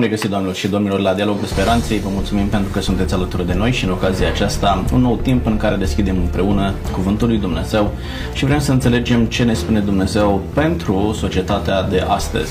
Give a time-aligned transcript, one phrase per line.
[0.00, 1.98] Bun regăsit, doamnelor și domnilor, la Dialogul Speranței.
[1.98, 5.46] Vă mulțumim pentru că sunteți alături de noi și în ocazia aceasta un nou timp
[5.46, 7.92] în care deschidem împreună Cuvântul lui Dumnezeu
[8.32, 12.50] și vrem să înțelegem ce ne spune Dumnezeu pentru societatea de astăzi.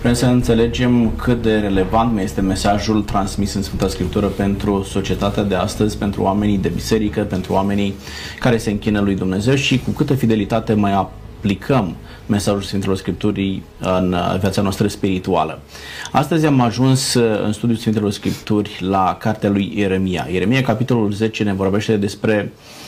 [0.00, 5.42] Vrem să înțelegem cât de relevant mai este mesajul transmis în Sfânta Scriptură pentru societatea
[5.42, 7.94] de astăzi, pentru oamenii de biserică, pentru oamenii
[8.40, 10.92] care se închină lui Dumnezeu și cu câtă fidelitate mai
[11.38, 15.60] aplicăm mesajul Sfintelor Scripturii în viața noastră spirituală.
[16.12, 17.14] Astăzi am ajuns
[17.44, 20.26] în studiul Sfintelor Scripturi la cartea lui Ieremia.
[20.30, 22.87] Ieremia, capitolul 10, ne vorbește despre uh,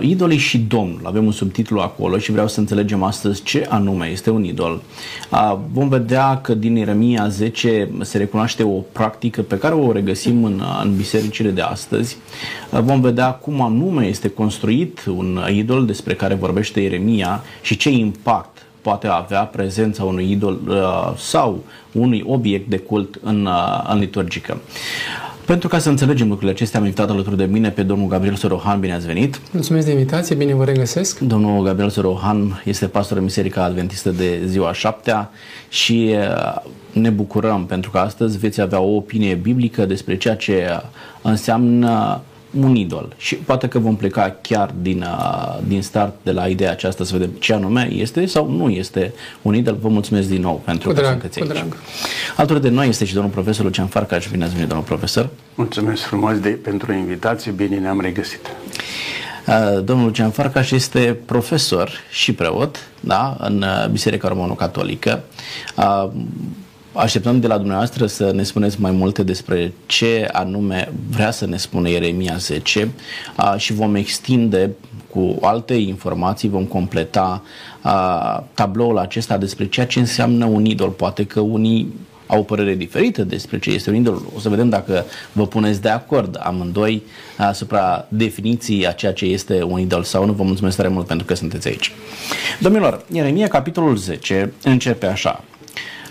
[0.00, 1.00] idolii și Domnul.
[1.02, 4.82] Avem un subtitlu acolo și vreau să înțelegem astăzi ce anume este un idol.
[5.32, 10.44] Uh, vom vedea că din Ieremia 10 se recunoaște o practică pe care o regăsim
[10.44, 12.16] în, în bisericile de astăzi.
[12.70, 17.90] Uh, vom vedea cum anume este construit un idol despre care vorbește Ieremia și ce
[17.90, 23.98] impact poate avea prezența unui idol uh, sau unui obiect de cult în, uh, în
[23.98, 24.60] liturgică.
[25.50, 28.80] Pentru ca să înțelegem lucrurile acestea, am invitat alături de mine pe domnul Gabriel Sorohan.
[28.80, 29.40] Bine ați venit!
[29.52, 31.18] Mulțumesc de invitație, bine vă regăsesc!
[31.18, 35.30] Domnul Gabriel Sorohan este pastor în Biserica Adventistă de ziua șaptea
[35.68, 36.62] și uh,
[36.92, 40.82] ne bucurăm pentru că astăzi veți avea o opinie biblică despre ceea ce
[41.22, 42.20] înseamnă
[42.60, 43.14] un idol.
[43.16, 47.12] Și poate că vom pleca chiar din, uh, din start de la ideea aceasta să
[47.12, 49.12] vedem ce anume este sau nu este
[49.42, 49.76] un idol.
[49.80, 51.52] Vă mulțumesc din nou pentru cu că drag, sunteți cu aici.
[51.52, 51.76] drag.
[52.36, 54.28] Alături de noi este și domnul profesor Lucian Farcaș.
[54.30, 55.28] Bine ați venit, domnul profesor.
[55.54, 58.40] Mulțumesc frumos de, pentru invitație, bine ne-am regăsit.
[59.46, 65.22] Uh, Domnul Lucian Farcaș este profesor și preot da, în uh, Biserica Romano-Catolică.
[66.92, 71.46] Uh, Așteptăm de la dumneavoastră să ne spuneți mai multe despre ce anume vrea să
[71.46, 72.90] ne spune Ieremia 10
[73.38, 74.70] uh, și vom extinde
[75.10, 77.42] cu alte informații, vom completa
[77.84, 80.88] uh, tabloul acesta despre ceea ce înseamnă un idol.
[80.88, 81.94] Poate că unii
[82.26, 84.22] au o părere diferită despre ce este un idol.
[84.36, 87.02] O să vedem dacă vă puneți de acord amândoi
[87.36, 90.32] asupra definiției a ceea ce este un idol sau nu.
[90.32, 91.92] Vă mulțumesc tare mult pentru că sunteți aici.
[92.60, 95.44] Domnilor, Ieremia, capitolul 10, începe așa.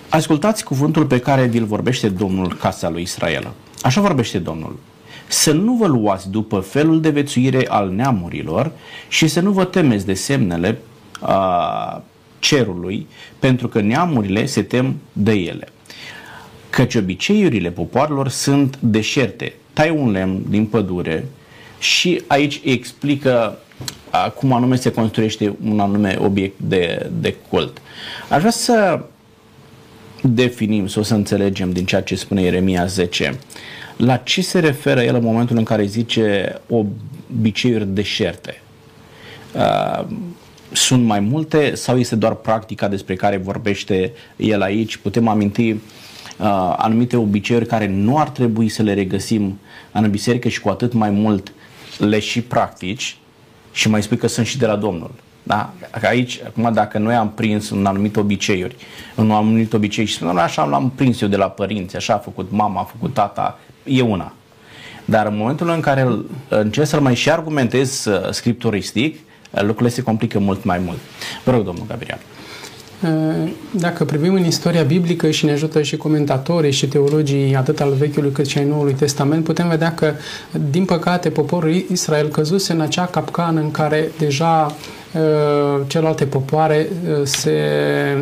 [0.09, 3.51] Ascultați cuvântul pe care vi-l vorbește Domnul casa lui Israel.
[3.81, 4.79] Așa vorbește Domnul.
[5.27, 8.71] Să nu vă luați după felul de vețuire al neamurilor
[9.07, 10.77] și să nu vă temeți de semnele
[11.19, 12.03] a,
[12.39, 13.07] cerului,
[13.39, 15.67] pentru că neamurile se tem de ele.
[16.69, 19.53] Căci obiceiurile popoarelor sunt deșerte.
[19.73, 21.25] Tai un lemn din pădure
[21.79, 23.57] și aici explică
[24.09, 27.81] a, cum anume se construiește un anume obiect de, de cult.
[28.29, 28.99] Aș vrea să
[30.21, 33.39] definim, să o să înțelegem din ceea ce spune Ieremia 10,
[33.97, 38.61] la ce se referă el în momentul în care zice obiceiuri deșerte?
[39.55, 40.05] Uh,
[40.71, 44.97] sunt mai multe sau este doar practica despre care vorbește el aici?
[44.97, 45.77] Putem aminti uh,
[46.77, 49.59] anumite obiceiuri care nu ar trebui să le regăsim
[49.91, 51.53] în biserică și cu atât mai mult
[51.97, 53.17] le și practici
[53.71, 55.11] și mai spui că sunt și de la Domnul.
[55.43, 55.73] Da?
[55.99, 58.75] Că aici, acum, dacă noi am prins un anumit obiceiuri,
[59.15, 62.51] un anumit obicei și spunem, așa l-am prins eu de la părinți, așa a făcut
[62.51, 64.33] mama, a făcut tata, e una.
[65.05, 69.89] Dar în momentul în care îl- încerc să-l mai și argumentez uh, scripturistic, uh, lucrurile
[69.89, 70.97] se complică mult mai mult.
[71.43, 72.19] Vă rog, domnul Gabriel.
[73.71, 78.31] Dacă privim în istoria biblică și ne ajută și comentatorii și teologii atât al Vechiului
[78.31, 80.13] cât și ai Noului Testament, putem vedea că,
[80.69, 84.98] din păcate, poporul Israel căzuse în acea capcană în care deja uh,
[85.87, 87.57] celelalte popoare uh, se,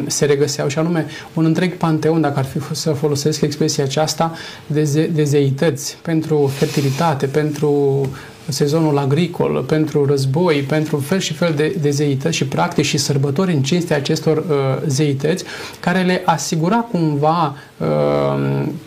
[0.07, 0.67] se regăseau.
[0.67, 4.33] Și anume un întreg panteon, dacă ar fi să folosesc expresia aceasta,
[4.67, 8.01] de, ze, de zeități pentru fertilitate, pentru
[8.49, 13.53] sezonul agricol, pentru război, pentru fel și fel de, de zeități și practici și sărbători
[13.53, 14.43] în cinstea acestor uh,
[14.87, 15.43] zeități,
[15.79, 17.66] care le asigura cumva uh,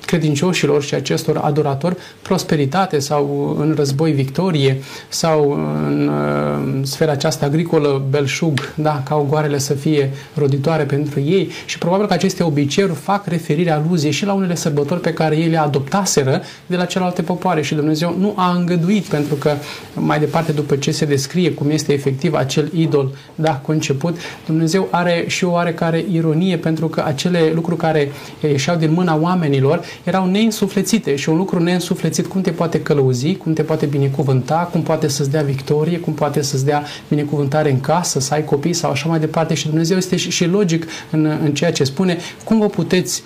[0.06, 5.50] credincioșilor și acestor adoratori prosperitate sau în război victorie sau
[5.86, 11.50] în uh, sfera aceasta agricolă belșug, da, ca ogoarele să fie roditoare pentru ei.
[11.66, 15.48] Și probabil că aceste obiceiuri fac referire aluzie și la unele sărbători pe care ei
[15.48, 17.62] le adoptaseră de la celelalte popoare.
[17.62, 19.52] Și Dumnezeu nu a îngăduit pentru că
[19.94, 24.16] mai departe după ce se descrie cum este efectiv acel idol da, conceput,
[24.46, 28.12] Dumnezeu are și o oarecare ironie pentru că acele lucruri care
[28.42, 33.52] ieșeau din mâna oamenilor erau neînsuflețite și un lucru neînsuflețit cum te poate călăuzi, cum
[33.52, 38.20] te poate binecuvânta, cum poate să-ți dea victorie, cum poate să-ți dea binecuvântare în casă,
[38.20, 39.54] să ai copii sau așa mai departe.
[39.54, 42.18] Și Dumnezeu este și, și logic în, în ceea ce spune.
[42.44, 43.22] Cum vă puteți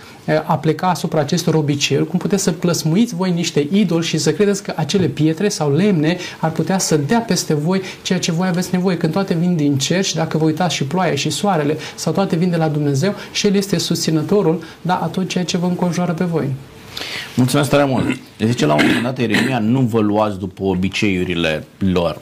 [0.47, 4.63] a pleca asupra acestor obiceiuri, cum puteți să plăsmuiți voi niște idoli și să credeți
[4.63, 8.69] că acele pietre sau lemne ar putea să dea peste voi ceea ce voi aveți
[8.73, 12.13] nevoie, când toate vin din cer și dacă vă uitați și ploaia și soarele sau
[12.13, 15.67] toate vin de la Dumnezeu și El este susținătorul, da, a tot ceea ceea ce
[15.67, 16.49] vă înconjoară pe voi.
[17.37, 18.19] Mulțumesc tare mult.
[18.39, 22.19] Zice la un moment dat Ieremia, nu vă luați după obiceiurile lor.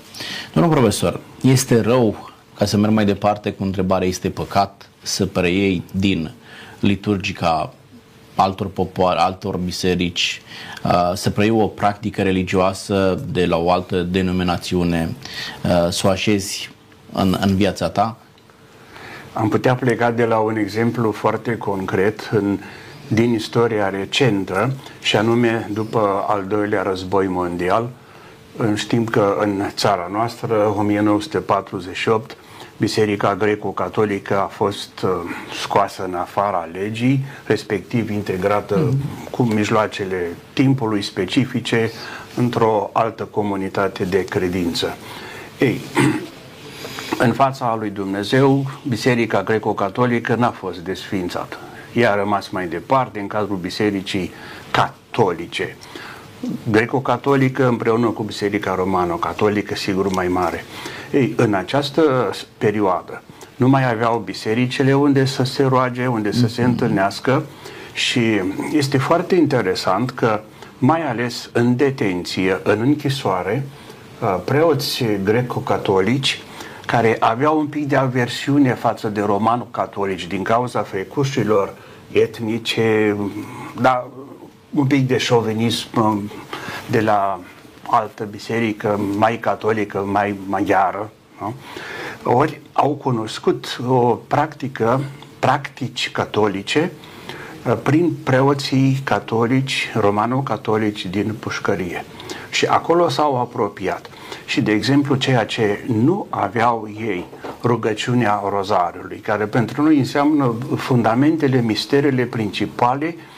[0.52, 5.82] Domnul profesor, este rău, ca să merg mai departe cu întrebarea, este păcat să preiei
[5.92, 6.30] din
[6.80, 7.74] liturgica
[8.34, 10.42] altor popoare, altor biserici,
[10.84, 15.14] uh, să preiei o practică religioasă de la o altă denominațiune,
[15.62, 16.70] uh, să o așezi
[17.12, 18.16] în, în viața ta?
[19.32, 22.58] Am putea pleca de la un exemplu foarte concret în,
[23.08, 27.88] din istoria recentă și anume după al doilea război mondial.
[28.74, 32.36] Știm că în țara noastră, 1948,
[32.82, 35.10] Biserica Greco-Catolică a fost uh,
[35.62, 38.98] scoasă în afara legii, respectiv integrată mm.
[39.30, 41.90] cu mijloacele timpului specifice
[42.36, 44.96] într-o altă comunitate de credință.
[45.58, 45.80] Ei,
[47.18, 51.58] în fața lui Dumnezeu, Biserica Greco-Catolică n-a fost desfințată.
[51.92, 54.32] Ea a rămas mai departe în cadrul Bisericii
[54.70, 55.76] Catolice.
[56.70, 60.64] Greco-catolică împreună cu Biserica Romano-Catolică, sigur mai mare.
[61.12, 63.22] Ei, în această perioadă
[63.56, 66.70] nu mai aveau bisericile unde să se roage, unde să se mhm.
[66.70, 67.42] întâlnească
[67.92, 68.40] și
[68.72, 70.40] este foarte interesant că
[70.78, 73.66] mai ales în detenție, în închisoare,
[74.20, 76.40] uh, preoți greco-catolici
[76.86, 81.74] care aveau un pic de aversiune față de romano-catolici din cauza frecușilor
[82.12, 83.16] etnice,
[83.80, 84.08] da,
[84.74, 86.30] un pic de șovinism um,
[86.90, 87.40] de la
[87.86, 91.10] altă biserică mai catolică, mai maghiară,
[91.40, 91.54] nu?
[92.22, 95.00] ori au cunoscut o practică,
[95.38, 96.92] practici catolice
[97.66, 102.04] uh, prin preoții catolici, romano-catolici din pușcărie.
[102.50, 104.10] Și acolo s-au apropiat.
[104.44, 107.26] Și, de exemplu, ceea ce nu aveau ei,
[107.62, 113.31] rugăciunea rozariului, care pentru noi înseamnă fundamentele, misterele principale uh,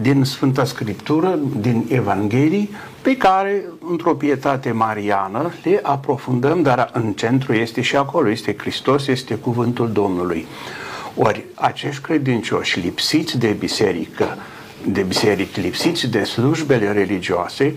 [0.00, 2.70] din Sfânta Scriptură, din Evanghelii,
[3.02, 9.06] pe care, într-o pietate mariană, le aprofundăm, dar în centru este și acolo, este Hristos,
[9.06, 10.46] este cuvântul Domnului.
[11.16, 14.38] Ori acești credincioși lipsiți de biserică,
[14.86, 17.74] de biserici, lipsiți de slujbele religioase,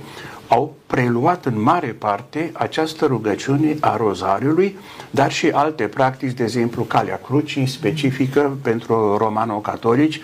[0.47, 4.77] au preluat în mare parte această rugăciune a rozariului,
[5.09, 10.21] dar și alte practici, de exemplu calea crucii, specifică pentru romano-catolici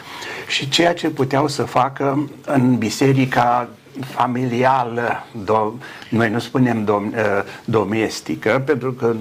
[0.48, 3.70] și ceea ce puteau să facă în biserica
[4.02, 5.74] familială, do,
[6.10, 7.14] noi nu spunem dom, uh,
[7.66, 9.16] domestică, pentru că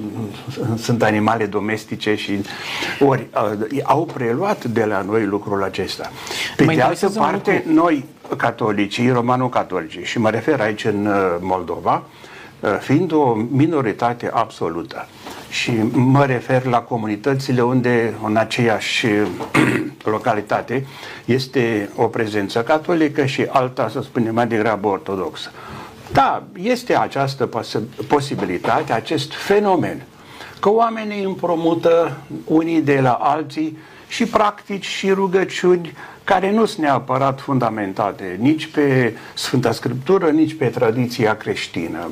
[0.77, 2.41] sunt animale domestice și
[3.01, 3.27] ori
[3.71, 6.11] uh, au preluat de la noi lucrul acesta.
[6.57, 8.05] Pe de altă parte, noi,
[8.37, 12.03] catolicii, romano-catolicii, și mă refer aici în uh, Moldova,
[12.81, 15.07] fiind o minoritate absolută,
[15.53, 19.07] și mă refer la comunitățile unde în aceeași
[20.05, 20.87] localitate
[21.25, 25.53] este o prezență catolică și alta, să spunem, mai degrabă ortodoxă.
[26.13, 30.03] Da, este această pos- posibilitate, acest fenomen,
[30.61, 33.79] că oamenii împromută unii de la alții
[34.09, 35.93] și practici și rugăciuni
[36.25, 42.11] care nu sunt neapărat fundamentate nici pe Sfânta Scriptură, nici pe tradiția creștină.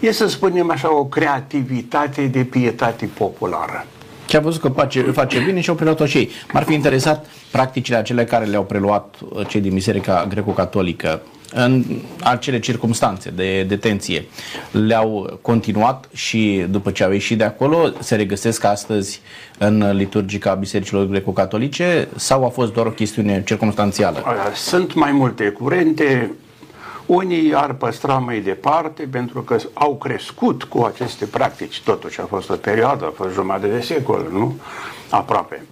[0.00, 3.86] E să spunem așa o creativitate de pietate populară.
[4.26, 6.30] Ce a văzut că face, face bine și au preluat-o și ei.
[6.52, 11.20] M-ar fi interesat practicile acele care le-au preluat uh, cei din Biserica Greco-Catolică
[11.52, 11.84] în
[12.22, 14.24] acele circunstanțe de detenție
[14.70, 19.20] le-au continuat și după ce au ieșit de acolo se regăsesc astăzi
[19.58, 24.24] în liturgica bisericilor greco-catolice sau a fost doar o chestiune circunstanțială?
[24.54, 26.30] Sunt mai multe curente,
[27.06, 31.80] unii ar păstra mai departe pentru că au crescut cu aceste practici.
[31.80, 34.56] Totuși a fost o perioadă, a fost jumătate de secol, nu?
[35.08, 35.62] Aproape.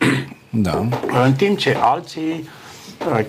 [0.51, 0.89] Da.
[1.25, 2.58] În timp ce alții Uh,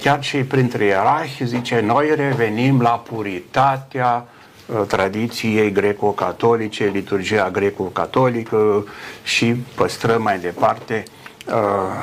[0.02, 4.28] chiar și printre ierarhi, zice, noi revenim la puritatea
[4.66, 8.86] uh, tradiției greco-catolice, liturgia greco-catolică
[9.24, 9.46] și
[9.76, 11.04] păstrăm mai departe
[11.48, 11.54] uh,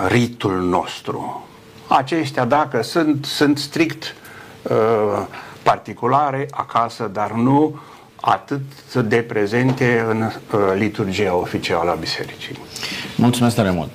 [0.08, 1.46] ritul nostru.
[1.86, 4.14] Aceștia, dacă sunt, sunt strict
[5.62, 7.80] particulare acasă, dar nu
[8.20, 10.30] atât de prezente în
[10.76, 12.58] liturgia oficială a bisericii.
[13.16, 13.90] Mulțumesc tare mult!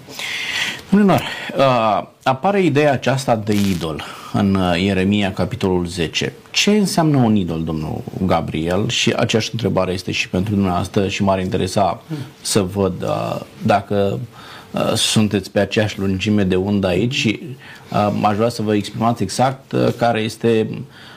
[0.90, 1.21] Domnilor,
[1.58, 6.34] uh, apare ideea aceasta de idol în uh, Ieremia, capitolul 10.
[6.52, 8.90] Ce înseamnă un idol, domnul Gabriel?
[8.90, 12.02] Și aceeași întrebare este și pentru dumneavoastră și m-ar interesa
[12.42, 14.20] să văd uh, dacă
[14.72, 17.40] uh, sunteți pe aceeași lungime de undă aici și
[17.92, 20.70] uh, aș vrea să vă exprimați exact uh, care este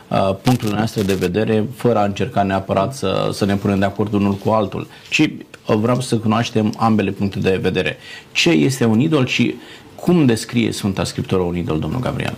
[0.08, 4.12] uh, punctul nostru de vedere, fără a încerca neapărat să, să ne punem de acord
[4.12, 5.30] unul cu altul, ci
[5.66, 7.96] vreau să cunoaștem ambele puncte de vedere.
[8.32, 9.54] Ce este un idol și
[10.04, 12.34] cum descrie Sfânta Scriptură un idol, domnul Gabriel?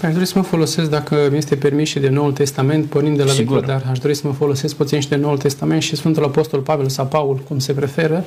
[0.00, 3.16] Păi aș dori să mă folosesc, dacă mi este permis și de Noul Testament, pornind
[3.16, 3.60] de la Sigur.
[3.60, 6.60] Vechiul, dar aș dori să mă folosesc puțin și de Noul Testament și Sfântul Apostol
[6.60, 8.24] Pavel sau Paul, cum se preferă,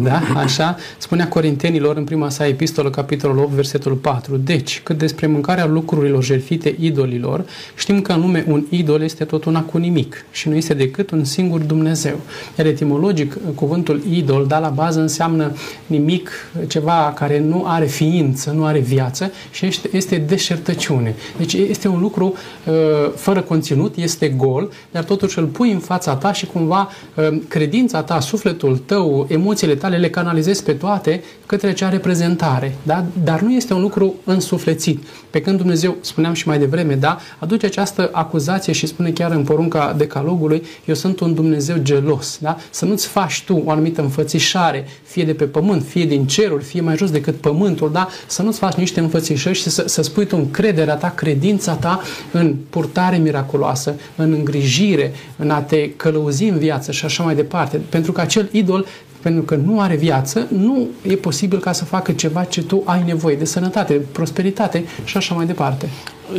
[0.00, 4.36] da, așa, spunea Corintenilor în prima sa epistolă, capitolul 8, versetul 4.
[4.36, 7.44] Deci, cât despre mâncarea lucrurilor jertfite idolilor,
[7.76, 11.10] știm că în lume un idol este tot una cu nimic și nu este decât
[11.10, 12.20] un singur Dumnezeu.
[12.58, 15.52] Iar etimologic, cuvântul idol, da, la bază înseamnă
[15.86, 16.30] nimic,
[16.66, 20.16] ceva care nu are ființă, nu are viață și este, este
[21.02, 21.14] deșertăciune.
[21.36, 22.34] Deci este un lucru
[22.66, 22.74] uh,
[23.14, 28.02] fără conținut, este gol, dar totuși îl pui în fața ta și cumva uh, credința
[28.02, 32.76] ta, sufletul tău, emoțiile tale le canalizezi pe toate către cea reprezentare.
[32.82, 33.04] Da?
[33.24, 35.02] Dar nu este un lucru însuflețit.
[35.30, 39.44] Pe când Dumnezeu, spuneam și mai devreme, da, aduce această acuzație și spune chiar în
[39.44, 42.38] porunca decalogului, eu sunt un Dumnezeu gelos.
[42.40, 42.56] Da?
[42.70, 46.80] Să nu-ți faci tu o anumită înfățișare, fie de pe pământ, fie din ceruri, fie
[46.80, 48.08] mai jos decât pământul, da?
[48.26, 52.00] să nu-ți faci niște înfățișări și să, să spui tu încrederea ta, credința ta
[52.32, 57.80] în purtare miraculoasă, în îngrijire, în a te călăuzi în viață și așa mai departe.
[57.88, 58.86] Pentru că acel idol
[59.22, 63.02] pentru că nu are viață, nu e posibil ca să facă ceva ce tu ai
[63.06, 65.88] nevoie, de sănătate, prosperitate și așa mai departe.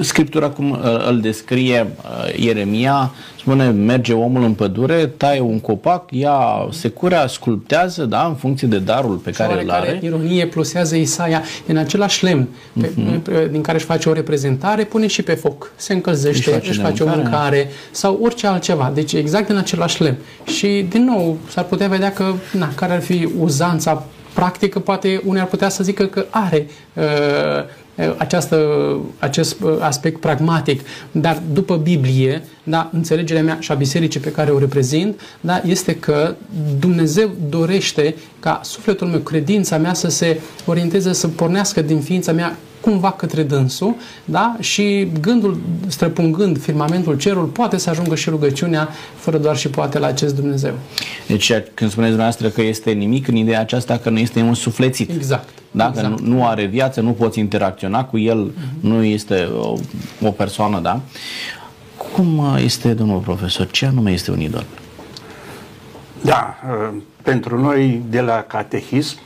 [0.02, 6.12] Scriptura cum uh, îl descrie uh, Ieremia, spune merge omul în pădure, taie un copac,
[6.12, 10.00] ia securea, sculptează, da, în funcție de darul pe care îl are.
[10.02, 12.48] ironie plusează Isaia în același lemn
[12.80, 13.22] pe, uh-huh.
[13.24, 16.70] pe, din care își face o reprezentare, pune și pe foc, se încălzește, își face,
[16.70, 18.92] își face o mâncare sau orice altceva.
[18.94, 20.18] Deci exact în același lemn.
[20.44, 25.42] Și din nou s-ar putea vedea că, na, care ar fi uzanța practică, poate unii
[25.42, 27.04] ar putea să zică că are uh,
[28.18, 28.68] această,
[29.20, 30.82] acest aspect pragmatic,
[31.12, 35.96] dar după Biblie, da, înțelegerea mea și a bisericii pe care o reprezint, da, este
[35.96, 36.36] că
[36.80, 42.58] Dumnezeu dorește ca sufletul meu, credința mea să se orienteze, să pornească din ființa mea
[42.82, 43.96] cumva către dânsul,
[44.26, 44.56] da?
[44.60, 50.08] și gândul, străpungând firmamentul cerul, poate să ajungă și rugăciunea, fără doar și poate la
[50.08, 50.74] acest Dumnezeu.
[51.28, 55.10] Deci când spuneți dumneavoastră că este nimic, în ideea aceasta că nu este un suflețit.
[55.10, 55.63] Exact.
[55.76, 56.20] Dacă exact.
[56.20, 58.82] nu, nu are viață, nu poți interacționa cu el, uh-huh.
[58.82, 59.76] nu este o,
[60.22, 61.00] o persoană, da?
[62.14, 64.66] Cum este, domnul profesor, ce anume este un idol?
[66.22, 66.56] Da,
[67.22, 69.18] pentru noi de la catehism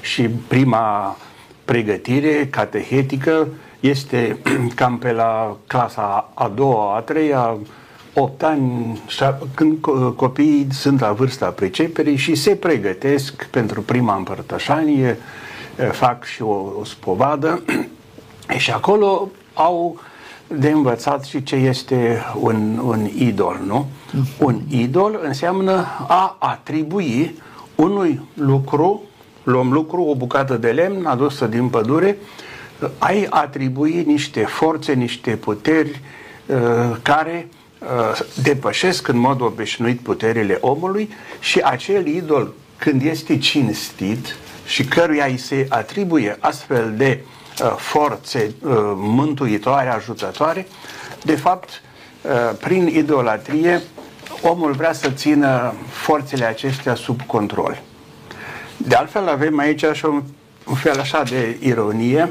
[0.00, 1.16] și prima
[1.64, 3.48] pregătire catehetică
[3.80, 4.38] este
[4.74, 7.56] cam pe la clasa a doua, a treia,
[8.14, 9.00] 8 ani,
[9.54, 9.78] când
[10.16, 15.18] copiii sunt la vârsta priceperii și se pregătesc pentru prima împărtășanie,
[15.92, 17.62] fac și o, o spovadă
[18.56, 20.00] și acolo au
[20.46, 23.86] de învățat și ce este un, un idol, nu?
[24.38, 27.42] Un idol înseamnă a atribui
[27.74, 29.02] unui lucru
[29.46, 32.18] luăm lucru, o bucată de lemn adusă din pădure,
[32.98, 36.00] ai atribui niște forțe, niște puteri
[36.46, 37.48] uh, care
[37.80, 44.36] uh, depășesc în mod obișnuit puterile omului și acel idol, când este cinstit
[44.66, 47.24] și căruia îi se atribuie astfel de
[47.62, 50.66] uh, forțe uh, mântuitoare, ajutătoare,
[51.22, 51.82] de fapt,
[52.22, 53.82] uh, prin idolatrie,
[54.42, 57.82] omul vrea să țină forțele acestea sub control.
[58.76, 60.22] De altfel avem aici și un,
[60.66, 62.30] un fel așa de ironie,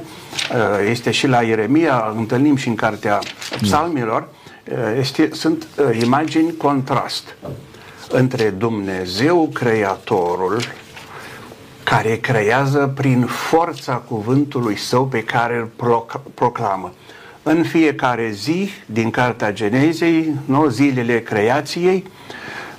[0.52, 3.20] uh, este și la Ieremia, întâlnim și în cartea
[3.62, 4.28] psalmilor,
[4.72, 7.36] uh, este, sunt uh, imagini contrast
[8.10, 10.62] între Dumnezeu Creatorul,
[11.86, 15.70] care creează prin forța cuvântului său pe care îl
[16.34, 16.94] proclamă.
[17.44, 22.04] În fiecare zi din Cartea Genezei, nu, zilele creației,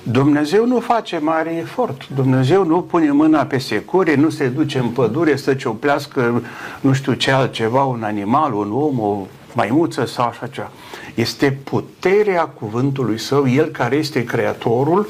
[0.03, 2.07] Dumnezeu nu face mare efort.
[2.15, 6.41] Dumnezeu nu pune mâna pe secure, nu se duce în pădure să cioplească
[6.79, 10.71] nu știu ce altceva, un animal, un om, o maimuță sau așa ceva.
[11.15, 15.07] Este puterea cuvântului său, el care este creatorul,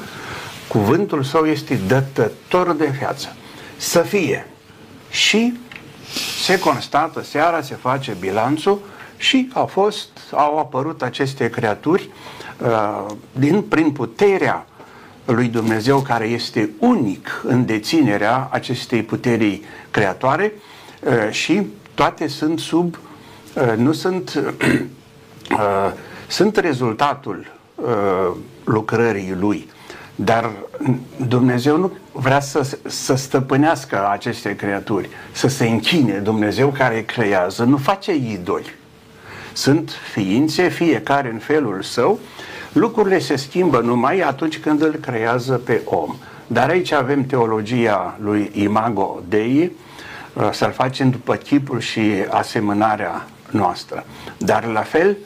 [0.67, 3.36] cuvântul său este dătător de viață.
[3.77, 4.47] Să fie.
[5.09, 5.53] Și
[6.43, 8.81] se constată, seara se face bilanțul
[9.17, 12.09] și a fost, au apărut aceste creaturi
[12.61, 14.65] uh, din, prin puterea
[15.25, 20.53] lui Dumnezeu care este unic în deținerea acestei puteri creatoare
[21.01, 22.97] uh, și toate sunt sub,
[23.53, 24.43] uh, nu sunt,
[25.51, 25.91] uh,
[26.27, 27.55] sunt rezultatul
[28.63, 29.69] lucrării lui.
[30.19, 30.51] Dar
[31.27, 36.13] Dumnezeu nu vrea să, să stăpânească aceste creaturi, să se închine.
[36.13, 38.73] Dumnezeu care creează nu face idoli.
[39.53, 42.19] Sunt ființe, fiecare în felul său,
[42.77, 46.15] Lucrurile se schimbă numai atunci când îl creează pe om.
[46.47, 49.71] Dar aici avem teologia lui Imago Dei,
[50.33, 54.05] uh, să-l facem după chipul și asemănarea noastră.
[54.37, 55.17] Dar la fel,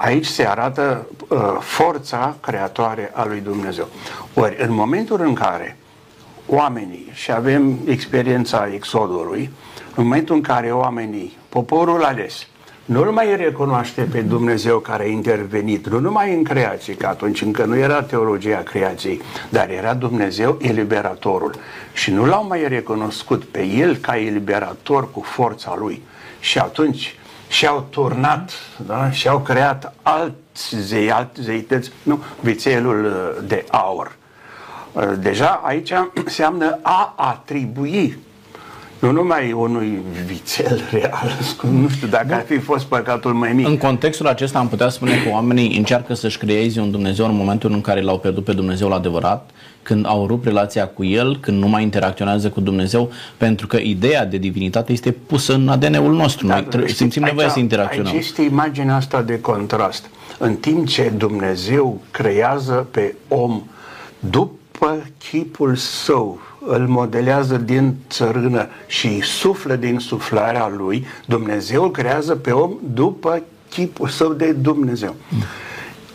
[0.00, 3.88] aici se arată uh, forța creatoare a lui Dumnezeu.
[4.34, 5.76] Ori, în momentul în care
[6.46, 9.50] oamenii, și avem experiența exodului,
[9.94, 12.46] în momentul în care oamenii, poporul ales,
[12.84, 17.64] nu mai recunoaște pe Dumnezeu care a intervenit, nu numai în creație, că atunci încă
[17.64, 21.54] nu era teologia creației, dar era Dumnezeu eliberatorul.
[21.92, 26.02] Și nu l-au mai recunoscut pe El ca eliberator cu forța Lui.
[26.40, 27.19] Și atunci
[27.50, 28.52] și-au turnat
[28.86, 29.10] da?
[29.10, 34.16] și-au creat alți zei, alți zeități, nu, vițelul uh, de aur.
[34.92, 35.92] Uh, deja aici
[36.24, 38.18] înseamnă a atribui
[38.98, 41.38] nu numai unui vițel real,
[41.80, 43.66] nu știu dacă ar fi fost păcatul mai mic.
[43.66, 47.72] În contextul acesta am putea spune că oamenii încearcă să-și creeze un Dumnezeu în momentul
[47.72, 49.50] în care l-au pierdut pe Dumnezeu adevărat,
[49.82, 54.26] când au rupt relația cu El, când nu mai interacționează cu Dumnezeu, pentru că ideea
[54.26, 56.46] de divinitate este pusă în ADN-ul nostru.
[56.46, 58.12] Da, Noi trebuie, simțim nevoie să interacționăm.
[58.12, 60.08] Aici este imaginea asta de contrast.
[60.38, 63.62] În timp ce Dumnezeu creează pe om
[64.18, 72.34] după chipul său, îl modelează din țărână și suflă din suflarea lui, Dumnezeu îl creează
[72.34, 75.14] pe om după chipul său de Dumnezeu.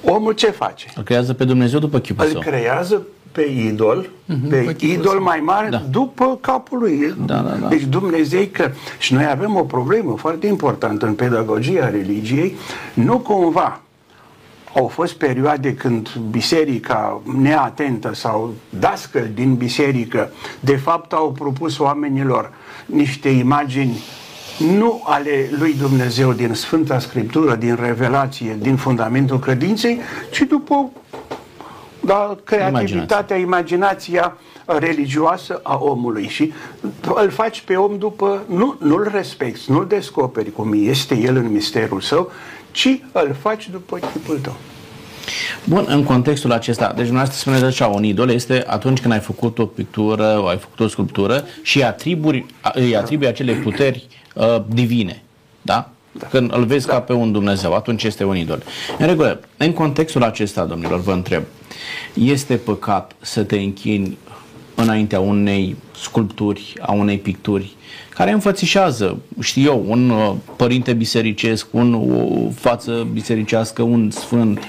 [0.04, 0.88] Omul ce face?
[0.96, 2.42] Îl creează pe Dumnezeu după chipul îl său.
[2.46, 3.02] Îl creează
[3.36, 5.78] pe idol, uh-huh, pe idol mai mare, da.
[5.78, 7.16] după capul lui.
[7.26, 7.68] Da, da, da.
[7.68, 8.72] Deci Dumnezeu că...
[9.00, 12.56] Și noi avem o problemă foarte importantă în pedagogia religiei,
[12.94, 13.80] nu cumva
[14.76, 22.54] au fost perioade când biserica neatentă sau dascăl din biserică de fapt au propus oamenilor
[22.86, 24.04] niște imagini
[24.58, 30.00] nu ale lui Dumnezeu din Sfânta Scriptură, din revelație, din fundamentul credinței,
[30.32, 30.90] ci după
[32.06, 36.54] da, creativitatea, imaginația religioasă a omului și
[37.16, 42.02] îl faci pe om după, nu, nu-l respecti, nu-l descoperi cum este el în misterul
[42.02, 42.32] său,
[42.72, 44.56] ci îl faci după chipul tău.
[45.64, 49.60] Bun, în contextul acesta, deci dumneavoastră spuneți așa, un idol este atunci când ai făcut
[49.60, 55.24] o pictură, o ai făcut o sculptură și atriburi, îi atribui acele puteri uh, divine,
[55.62, 55.90] da?
[56.20, 56.28] Da?
[56.28, 56.94] Când îl vezi da.
[56.94, 58.64] ca pe un Dumnezeu, atunci este un idol.
[58.98, 61.44] În regulă, în contextul acesta, domnilor, vă întreb,
[62.14, 64.18] este păcat să te închini
[64.76, 67.76] înaintea unei sculpturi, a unei picturi
[68.16, 74.60] care înfățișează, știu eu, un uh, părinte bisericesc, un, o față bisericească, un sfânt.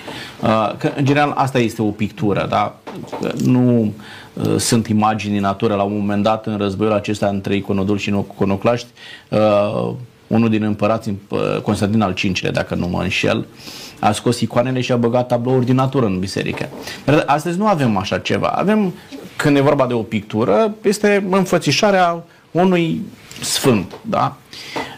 [0.42, 2.78] Uh, că, în general, asta este o pictură, da?
[3.44, 3.92] Nu
[4.32, 5.74] uh, sunt imagini din natură.
[5.74, 8.88] La un moment dat, în războiul acesta între iconodul și iconoclaști,
[10.26, 11.12] unul din împărați,
[11.62, 13.46] Constantin al V-lea, dacă nu mă înșel,
[14.00, 16.68] a scos icoanele și a băgat tablouri din natură în biserică.
[17.04, 18.48] Dar astăzi nu avem așa ceva.
[18.48, 18.92] Avem,
[19.36, 23.02] când e vorba de o pictură, este înfățișarea unui
[23.40, 24.36] sfânt, da?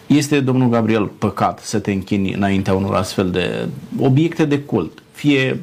[0.06, 3.68] Este, domnul Gabriel, păcat să te închini înaintea unor astfel de
[4.00, 5.60] obiecte de cult, fie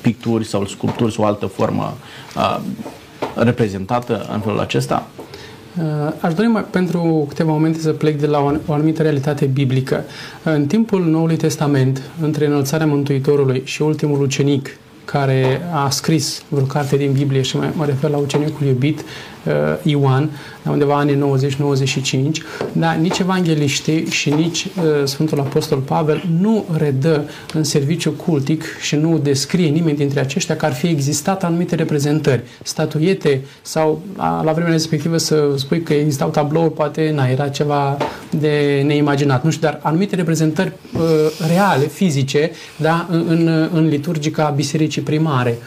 [0.00, 1.96] picturi sau sculpturi sau o altă formă
[2.34, 2.60] a,
[3.34, 5.06] reprezentată în felul acesta?
[6.20, 10.04] Aș dori mai, pentru câteva momente să plec de la o, o anumită realitate biblică.
[10.42, 14.68] În timpul Noului Testament, între înălțarea Mântuitorului și ultimul ucenic
[15.04, 19.04] care a scris vreo carte din Biblie și mă, mă refer la ucenicul iubit, uh,
[19.82, 20.30] Ioan,
[20.62, 21.18] la undeva anii
[22.34, 28.64] 90-95, dar nici evangeliștii și nici uh, Sfântul Apostol Pavel nu redă în serviciu cultic
[28.80, 34.42] și nu descrie nimeni dintre aceștia că ar fi existat anumite reprezentări, statuiete sau la,
[34.42, 37.96] la vremea respectivă să spui că existau tablouri, poate na, era ceva
[38.30, 41.00] de neimaginat, nu știu, dar anumite reprezentări uh,
[41.48, 45.58] reale, fizice, da, în, în, în liturgica bisericii primare.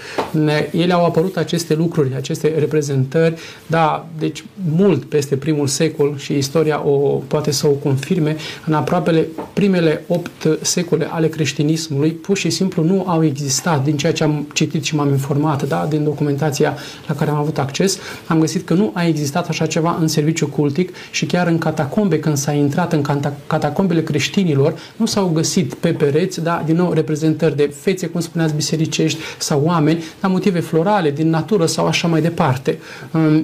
[0.71, 3.35] Ele au apărut aceste lucruri, aceste reprezentări,
[3.67, 4.43] da, deci
[4.75, 10.47] mult peste primul secol și istoria o poate să o confirme, în aproape primele opt
[10.61, 14.95] secole ale creștinismului, pur și simplu nu au existat, din ceea ce am citit și
[14.95, 17.97] m-am informat, da, din documentația la care am avut acces,
[18.27, 22.19] am găsit că nu a existat așa ceva în serviciu cultic și chiar în catacombe,
[22.19, 23.01] când s-a intrat în
[23.47, 28.55] catacombele creștinilor, nu s-au găsit pe pereți, da, din nou reprezentări de fețe, cum spuneați,
[28.55, 32.77] bisericești sau oameni, dar motive florale, din natură sau așa mai departe.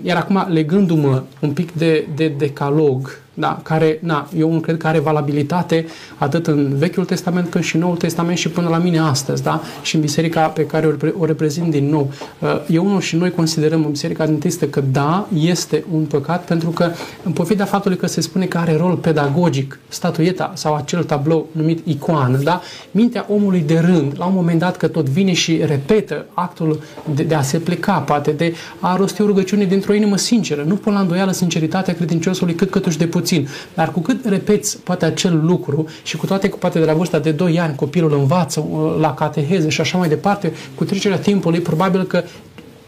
[0.10, 4.88] Iar acum, legându-mă un pic de, de decalog da, care, na, eu nu cred că
[4.88, 5.86] are valabilitate
[6.17, 9.62] atât în Vechiul Testament cât și în Noul Testament și până la mine astăzi, da,
[9.82, 12.12] și în biserica pe care o, o reprezint din nou.
[12.39, 16.69] Uh, eu unul și noi considerăm în biserica adventistă că da, este un păcat pentru
[16.69, 16.91] că
[17.23, 21.88] în pofida faptului că se spune că are rol pedagogic statuieta sau acel tablou numit
[21.88, 26.25] icoană, da, mintea omului de rând, la un moment dat că tot vine și repetă
[26.34, 26.80] actul
[27.15, 30.75] de, de a se pleca, poate de a rosti o rugăciune dintr-o inimă sinceră, nu
[30.75, 33.48] pun la îndoială sinceritatea credinciosului cât cât de puțin puțin.
[33.74, 37.20] Dar cu cât repeți poate acel lucru și cu toate că poate de la vârsta
[37.20, 41.60] de 2 ani copilul învață uh, la cateheze și așa mai departe, cu trecerea timpului
[41.60, 42.24] probabil că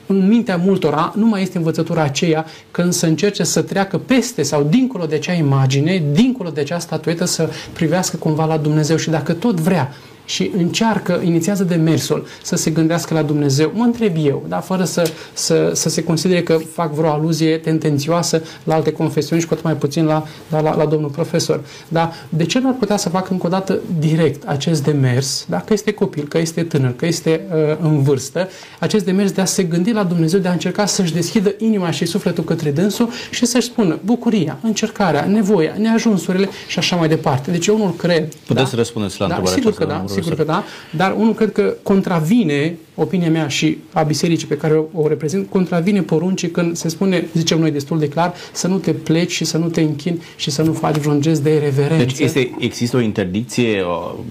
[0.08, 4.64] în mintea multora nu mai este învățătura aceea când să încerce să treacă peste sau
[4.64, 9.34] dincolo de acea imagine, dincolo de acea statuetă, să privească cumva la Dumnezeu și dacă
[9.34, 9.94] tot vrea
[10.32, 13.72] și încearcă, inițiază demersul să se gândească la Dumnezeu.
[13.76, 18.42] Mă întreb eu, da, fără să, să, să se considere că fac vreo aluzie tendențioasă
[18.64, 21.62] la alte confesiuni și cu atât mai puțin la, la, la, la domnul profesor.
[21.88, 22.12] Da?
[22.30, 25.58] De ce nu ar putea să facă încă o dată direct acest demers, da?
[25.58, 29.46] că este copil, că este tânăr, că este uh, în vârstă, acest demers de a
[29.46, 33.46] se gândi la Dumnezeu, de a încerca să-și deschidă inima și sufletul către dânsul și
[33.46, 37.52] să-și spună bucuria, încercarea, nevoia, neajunsurile și așa mai departe.
[37.52, 38.24] Deci eu unul cred...
[38.24, 38.66] Puteți da?
[38.66, 40.64] să răspundeți la da, întrebarea sigur aceasta, că da, sigur că da,
[40.96, 45.50] dar unul cred că contravine opinia mea și a bisericii pe care o, o reprezint,
[45.50, 49.46] contravine poruncii când se spune, zicem noi destul de clar, să nu te pleci și
[49.46, 52.06] să nu te închini și să nu faci vreun gest de reverență.
[52.06, 53.84] Deci este, există o interdicție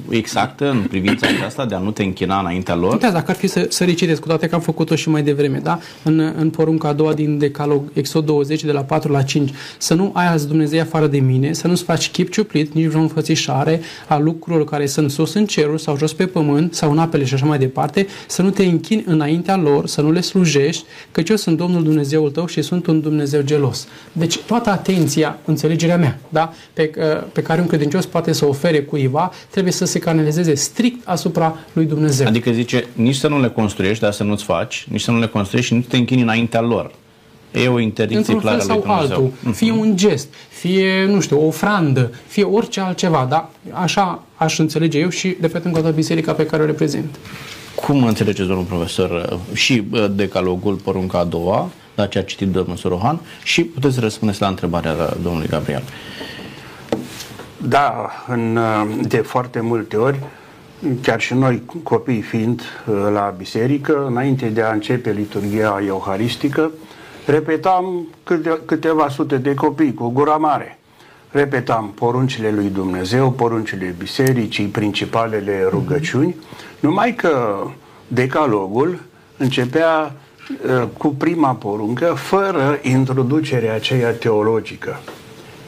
[0.08, 2.96] exactă în privința aceasta de a nu te închina înaintea lor?
[2.96, 5.58] Da, dacă ar fi să, să recitesc, cu toate că am făcut-o și mai devreme,
[5.62, 5.78] da?
[6.02, 9.94] În, în porunca a doua din Decalog, Exod 20, de la 4 la 5, să
[9.94, 13.80] nu ai azi Dumnezeu afară de mine, să nu-ți faci chip ciuplit, nici vreo înfățișare
[14.08, 17.34] a lucrurilor care sunt sus în ceruri sau jos pe pământ sau în apele și
[17.34, 21.36] așa mai departe, să nu te închini înaintea lor, să nu le slujești, căci eu
[21.36, 23.86] sunt Domnul Dumnezeul tău și sunt un Dumnezeu gelos.
[24.12, 28.80] Deci toată atenția, înțelegerea mea, da, pe, uh, pe care un credincios poate să ofere
[28.82, 32.26] cuiva, trebuie să se canalizeze strict asupra lui Dumnezeu.
[32.26, 35.26] Adică zice, nici să nu le construiești, dar să nu-ți faci, nici să nu le
[35.26, 36.90] construiești și nu te închini înaintea lor.
[37.52, 39.16] E o interdicție Într-un clară fel sau lui Dumnezeu.
[39.16, 43.50] altul, fie un gest, fie, nu știu, o ofrandă, fie orice altceva, da?
[43.70, 47.18] Așa aș înțelege eu și, repet încă o dată, biserica pe care o reprezint.
[47.82, 52.76] Cum înțelegeți, domnul profesor, și uh, decalogul, porunca a doua, la ce a citit domnul
[52.76, 55.82] Sorohan, și puteți răspundeți la întrebarea domnului Gabriel.
[57.56, 58.58] Da, în,
[59.08, 60.18] de foarte multe ori,
[61.02, 66.70] chiar și noi, copii fiind uh, la biserică, înainte de a începe liturgia euharistică,
[67.26, 70.79] repetam câte, câteva sute de copii cu gura mare.
[71.30, 76.36] Repetam poruncile lui Dumnezeu, poruncile bisericii, principalele rugăciuni,
[76.80, 77.58] numai că
[78.08, 78.98] decalogul
[79.36, 80.12] începea
[80.66, 85.00] uh, cu prima poruncă, fără introducerea aceea teologică.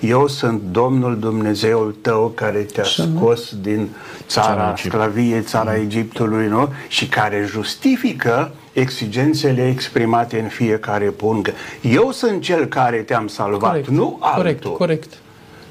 [0.01, 3.88] Eu sunt Domnul Dumnezeul tău care te-a scos din
[4.27, 6.68] țara sclaviei, țara Egiptului, nu?
[6.88, 11.55] Și care justifică exigențele exprimate în fiecare punct.
[11.81, 14.42] Eu sunt cel care te-am salvat, Corect, nu altul.
[14.42, 15.21] corect, corect.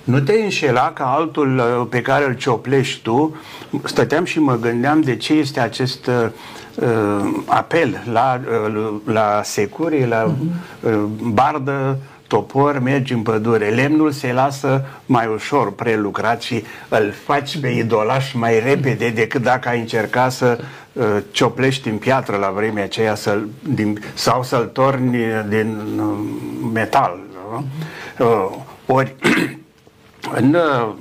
[0.03, 3.35] Nu te înșela ca altul uh, pe care îl cioplești tu.
[3.83, 6.29] Stăteam și mă gândeam de ce este acest uh,
[7.45, 10.35] apel la, uh, la securi, la
[10.81, 10.93] uh,
[11.33, 11.97] bardă,
[12.31, 13.69] topor, mergi în pădure.
[13.69, 19.69] Lemnul se lasă mai ușor prelucrat și îl faci pe idolaș mai repede decât dacă
[19.69, 20.59] ai încerca să
[20.93, 25.17] uh, cioplești în piatră la vremea aceea să din, sau să-l torni
[25.49, 26.05] din uh,
[26.73, 27.19] metal.
[27.33, 27.65] Nu?
[28.25, 29.15] Uh, ori
[30.35, 30.93] în uh,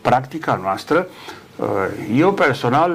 [0.00, 1.06] practica noastră,
[1.56, 1.66] uh,
[2.16, 2.94] eu personal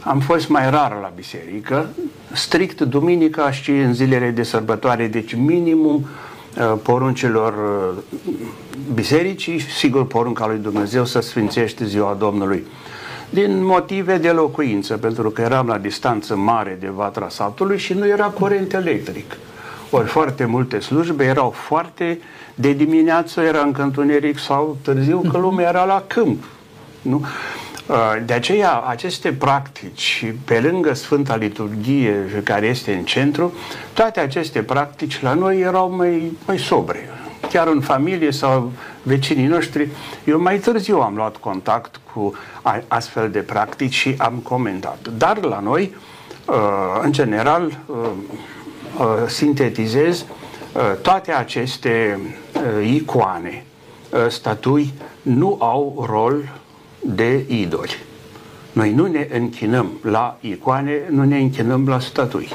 [0.00, 1.88] am fost mai rar la biserică,
[2.32, 6.06] strict duminica și în zilele de sărbătoare, deci minimum
[6.56, 7.54] uh, poruncilor
[8.94, 12.66] bisericii, sigur porunca lui Dumnezeu să sfințește ziua Domnului.
[13.30, 18.06] Din motive de locuință, pentru că eram la distanță mare de vatra satului și nu
[18.06, 19.36] era curent electric.
[19.90, 22.18] Ori foarte multe slujbe erau foarte
[22.54, 26.44] de dimineață era încă întuneric sau târziu că lumea era la câmp.
[27.02, 27.24] Nu?
[28.24, 33.52] De aceea, aceste practici, pe lângă Sfânta Liturghie, care este în centru,
[33.92, 37.08] toate aceste practici la noi erau mai, mai sobre.
[37.48, 38.72] Chiar în familie sau
[39.02, 39.88] vecinii noștri,
[40.24, 42.32] eu mai târziu am luat contact cu
[42.88, 45.08] astfel de practici și am comentat.
[45.16, 45.94] Dar la noi,
[47.02, 47.78] în general,
[49.26, 50.24] sintetizez,
[51.02, 52.20] toate aceste
[52.84, 53.64] icoane,
[54.28, 56.48] statui, nu au rol
[57.00, 57.98] de idoli.
[58.72, 62.48] Noi nu ne închinăm la icoane, nu ne închinăm la statui.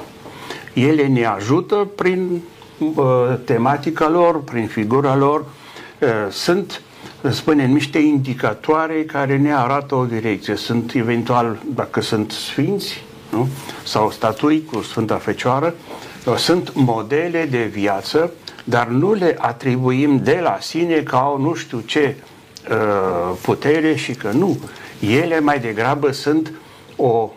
[0.74, 2.42] Ele ne ajută prin
[2.78, 3.06] uh,
[3.46, 5.40] tematica lor, prin figura lor.
[5.40, 6.82] Uh, sunt,
[7.30, 10.56] spunem, niște indicatoare care ne arată o direcție.
[10.56, 13.48] Sunt eventual, dacă sunt sfinți, nu?
[13.84, 18.32] sau statui cu Sfânta Fecioară, uh, sunt modele de viață,
[18.64, 22.16] dar nu le atribuim de la sine ca o nu știu ce
[22.70, 24.60] Uh, putere și că nu.
[25.00, 26.52] Ele mai degrabă sunt
[26.96, 27.30] o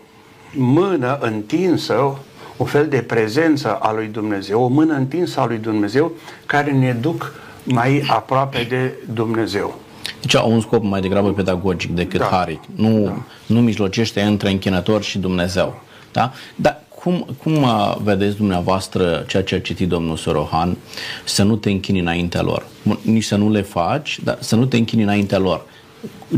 [0.53, 2.17] mână întinsă,
[2.57, 6.11] o fel de prezență a lui Dumnezeu, o mână întinsă a lui Dumnezeu
[6.45, 9.79] care ne duc mai aproape de Dumnezeu.
[10.21, 12.25] Deci au un scop mai degrabă pedagogic decât da.
[12.25, 12.61] haric.
[12.75, 13.17] Nu, da.
[13.45, 15.81] nu mijlocește între închinător și Dumnezeu.
[16.11, 16.31] Da?
[16.55, 20.77] Dar cum, cum uh, vedeți dumneavoastră ceea ce a citit domnul Sorohan,
[21.25, 22.65] să nu te închini înaintea lor?
[23.01, 25.65] Nici să nu le faci, dar să nu te închini înaintea lor.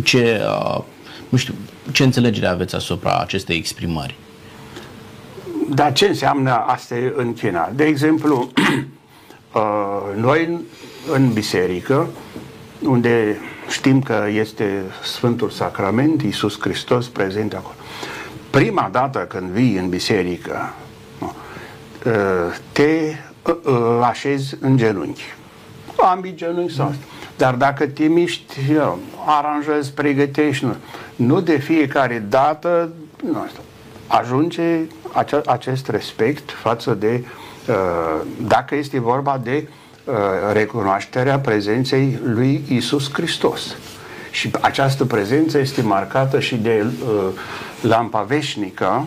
[0.04, 0.84] Ce, uh,
[1.30, 1.54] nu știu,
[1.92, 4.16] ce înțelegere aveți asupra acestei exprimări?
[5.70, 7.72] Dar ce înseamnă asta închina?
[7.76, 8.52] De exemplu,
[9.54, 9.62] uh,
[10.16, 10.60] noi
[11.14, 12.10] în biserică,
[12.84, 13.38] unde
[13.70, 17.76] știm că este Sfântul Sacrament, Iisus Hristos prezent acolo.
[18.50, 20.74] Prima dată când vii în biserică,
[21.20, 22.14] uh,
[22.72, 25.24] te uh, așezi în genunchi.
[25.96, 26.94] Ambii genunchi sau
[27.38, 28.60] Dar dacă te miști,
[29.26, 30.76] aranjezi, pregătești, nu,
[31.16, 32.90] nu de fiecare dată,
[33.24, 33.62] nu știu,
[34.08, 34.80] ajunge
[35.46, 37.24] acest respect față de,
[37.68, 37.76] uh,
[38.48, 39.68] dacă este vorba de
[40.04, 40.14] uh,
[40.54, 43.76] recunoașterea prezenței lui Isus Hristos.
[44.32, 47.28] Și această prezență este marcată și de uh,
[47.82, 49.06] lampa veșnică,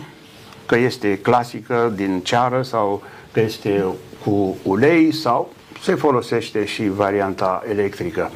[0.66, 3.84] că este clasică din ceară sau că este
[4.24, 8.30] cu ulei sau se folosește și varianta electrică.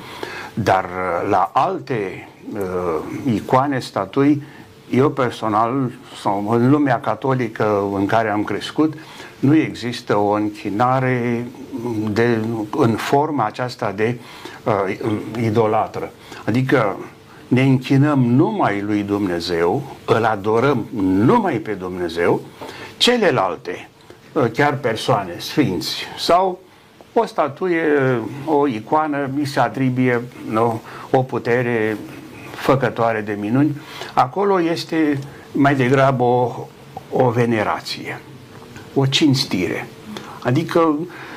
[0.55, 0.85] Dar
[1.29, 4.42] la alte uh, icoane, statui,
[4.90, 5.90] eu personal,
[6.22, 8.94] sau în lumea catolică în care am crescut,
[9.38, 11.46] nu există o închinare
[12.11, 12.38] de,
[12.77, 14.18] în forma aceasta de
[14.64, 14.96] uh,
[15.42, 16.11] idolatră.
[16.44, 16.96] Adică
[17.48, 22.40] ne închinăm numai lui Dumnezeu, îl adorăm numai pe Dumnezeu,
[22.96, 23.88] celelalte,
[24.32, 26.59] uh, chiar persoane, sfinți sau
[27.12, 27.82] o statuie,
[28.44, 30.80] o icoană, mi se atribuie nu,
[31.11, 31.96] o putere
[32.54, 33.80] făcătoare de minuni,
[34.14, 35.18] acolo este
[35.52, 36.66] mai degrabă o,
[37.11, 38.20] o venerație,
[38.94, 39.88] o cinstire.
[40.42, 40.94] Adică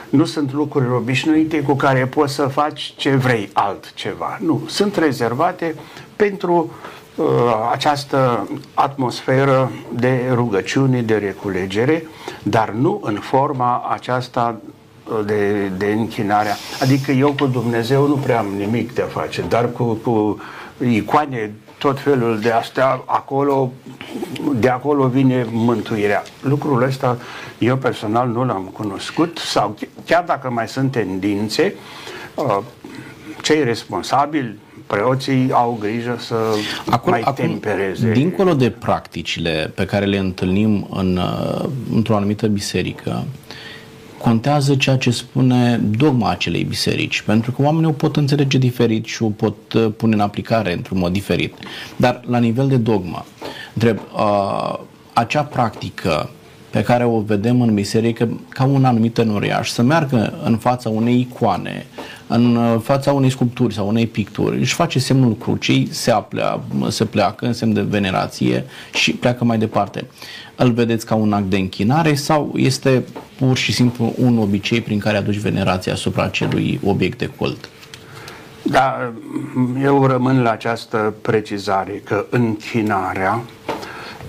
[0.09, 4.37] nu sunt lucruri obișnuite cu care poți să faci ce vrei altceva.
[4.41, 5.75] Nu, sunt rezervate
[6.15, 6.71] pentru
[7.15, 7.25] uh,
[7.71, 12.07] această atmosferă de rugăciune, de reculegere,
[12.43, 14.61] dar nu în forma aceasta
[15.03, 16.55] uh, de, de închinarea.
[16.81, 20.39] Adică eu cu Dumnezeu nu prea am nimic de a face, dar cu, cu
[20.87, 23.71] icoane, tot felul de astea, acolo,
[24.55, 26.23] de acolo vine mântuirea.
[26.41, 27.17] Lucrul ăsta
[27.57, 31.73] eu personal nu l-am cunoscut sau chiar dacă mai sunt tendințe,
[32.35, 32.57] uh,
[33.41, 36.35] cei responsabili, preoții au grijă să
[36.89, 38.11] acum, mai acum, tempereze.
[38.11, 43.23] Dincolo de practicile pe care le întâlnim în, uh, într-o anumită biserică,
[44.21, 49.23] contează ceea ce spune dogma acelei biserici, pentru că oamenii o pot înțelege diferit și
[49.23, 51.53] o pot uh, pune în aplicare într-un mod diferit.
[51.95, 53.25] Dar la nivel de dogma,
[53.73, 54.79] întreb, uh,
[55.13, 56.29] acea practică
[56.69, 61.19] pe care o vedem în biserică ca un anumit înuriaș, să meargă în fața unei
[61.19, 61.85] icoane,
[62.27, 67.05] în uh, fața unei sculpturi sau unei picturi, își face semnul crucii, se, aplea, se
[67.05, 70.05] pleacă în semn de venerație și pleacă mai departe.
[70.55, 73.03] Îl vedeți ca un act de închinare sau este
[73.37, 77.69] pur și simplu un obicei prin care aduci venerația asupra acelui obiect de cult?
[78.61, 79.13] Da,
[79.83, 83.41] eu rămân la această precizare că închinarea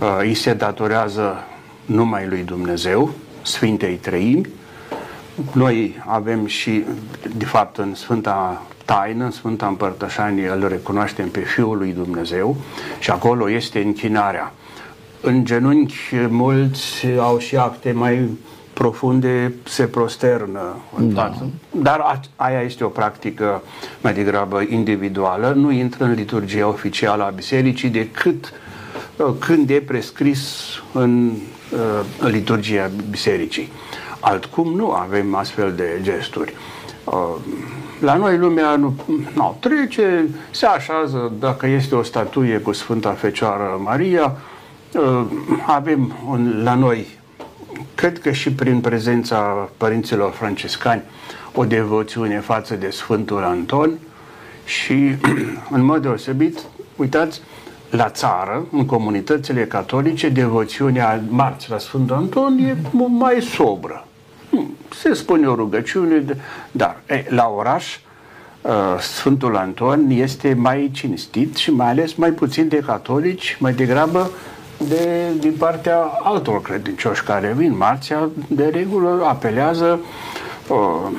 [0.00, 1.44] uh, îi se datorează
[1.90, 3.10] numai lui Dumnezeu,
[3.42, 4.46] Sfintei Trăimi.
[5.52, 6.84] Noi avem și,
[7.36, 12.56] de fapt, în Sfânta Taină, în Sfânta Împărtășanie, îl recunoaștem pe Fiul lui Dumnezeu
[12.98, 14.52] și acolo este închinarea.
[15.20, 15.96] În genunchi
[16.28, 18.28] mulți au și acte mai
[18.72, 21.22] profunde, se prosternă în da.
[21.22, 21.50] față.
[21.70, 23.62] Dar aia este o practică
[24.00, 28.69] mai degrabă individuală, nu intră în liturgia oficială a bisericii decât uh,
[29.38, 30.40] când e prescris
[30.92, 33.72] în uh, liturgia bisericii.
[34.20, 36.54] Altcum nu avem astfel de gesturi.
[37.04, 37.36] Uh,
[38.00, 38.94] la noi lumea nu,
[39.34, 44.36] nu trece, se așează, dacă este o statuie cu Sfânta Fecioară Maria,
[44.92, 45.24] uh,
[45.66, 47.06] avem un, la noi,
[47.94, 51.02] cred că și prin prezența părinților franciscani,
[51.54, 53.98] o devoțiune față de Sfântul Anton
[54.64, 55.14] și,
[55.76, 56.58] în mod deosebit,
[56.96, 57.40] uitați,
[57.90, 64.06] la țară, în comunitățile catolice, devoțiunea marți la Sfântul Anton e mai sobră.
[64.94, 66.24] Se spune o rugăciune,
[66.70, 67.98] dar e, la oraș
[68.62, 74.30] uh, Sfântul Anton este mai cinstit și mai ales mai puțin de catolici, mai degrabă
[74.88, 80.00] de, din partea altor credincioși care vin marțea, de regulă apelează
[80.68, 81.10] uh,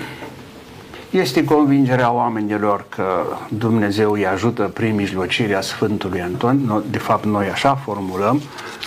[1.11, 7.75] este convingerea oamenilor că Dumnezeu îi ajută prin mijlocirea Sfântului Anton, de fapt noi așa
[7.75, 8.41] formulăm,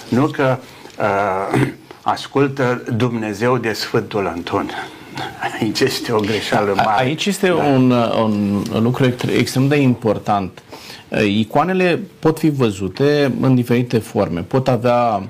[0.08, 0.56] nu că
[0.98, 1.60] uh,
[2.02, 4.70] ascultă Dumnezeu de Sfântul Anton.
[5.60, 7.04] Aici este o greșeală mare.
[7.04, 7.54] Aici este da.
[7.54, 10.62] un, un lucru extrem de important.
[11.26, 14.40] Icoanele pot fi văzute în diferite forme.
[14.40, 15.22] Pot avea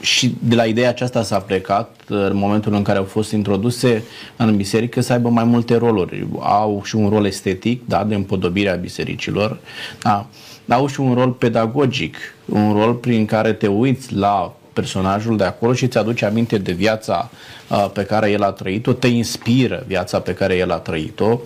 [0.00, 4.02] și de la ideea aceasta s-a plecat în momentul în care au fost introduse
[4.36, 6.26] în biserică să aibă mai multe roluri.
[6.38, 9.58] Au și un rol estetic, da, de împodobire a bisericilor,
[10.02, 10.26] da,
[10.68, 15.72] au și un rol pedagogic, un rol prin care te uiți la personajul de acolo
[15.72, 17.30] și îți aduce aminte de viața
[17.68, 21.40] uh, pe care el a trăit-o, te inspiră viața pe care el a trăit-o,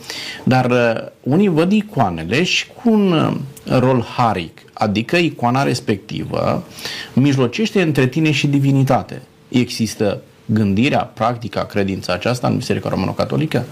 [0.44, 6.64] dar uh, unii văd icoanele și cu un uh, rol haric, adică icoana respectivă
[7.12, 9.22] mijlocește între tine și divinitate.
[9.48, 13.64] Există gândirea, practica, credința aceasta în Biserica Romano-Catolică?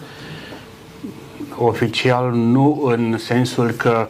[1.58, 4.08] Oficial nu în sensul că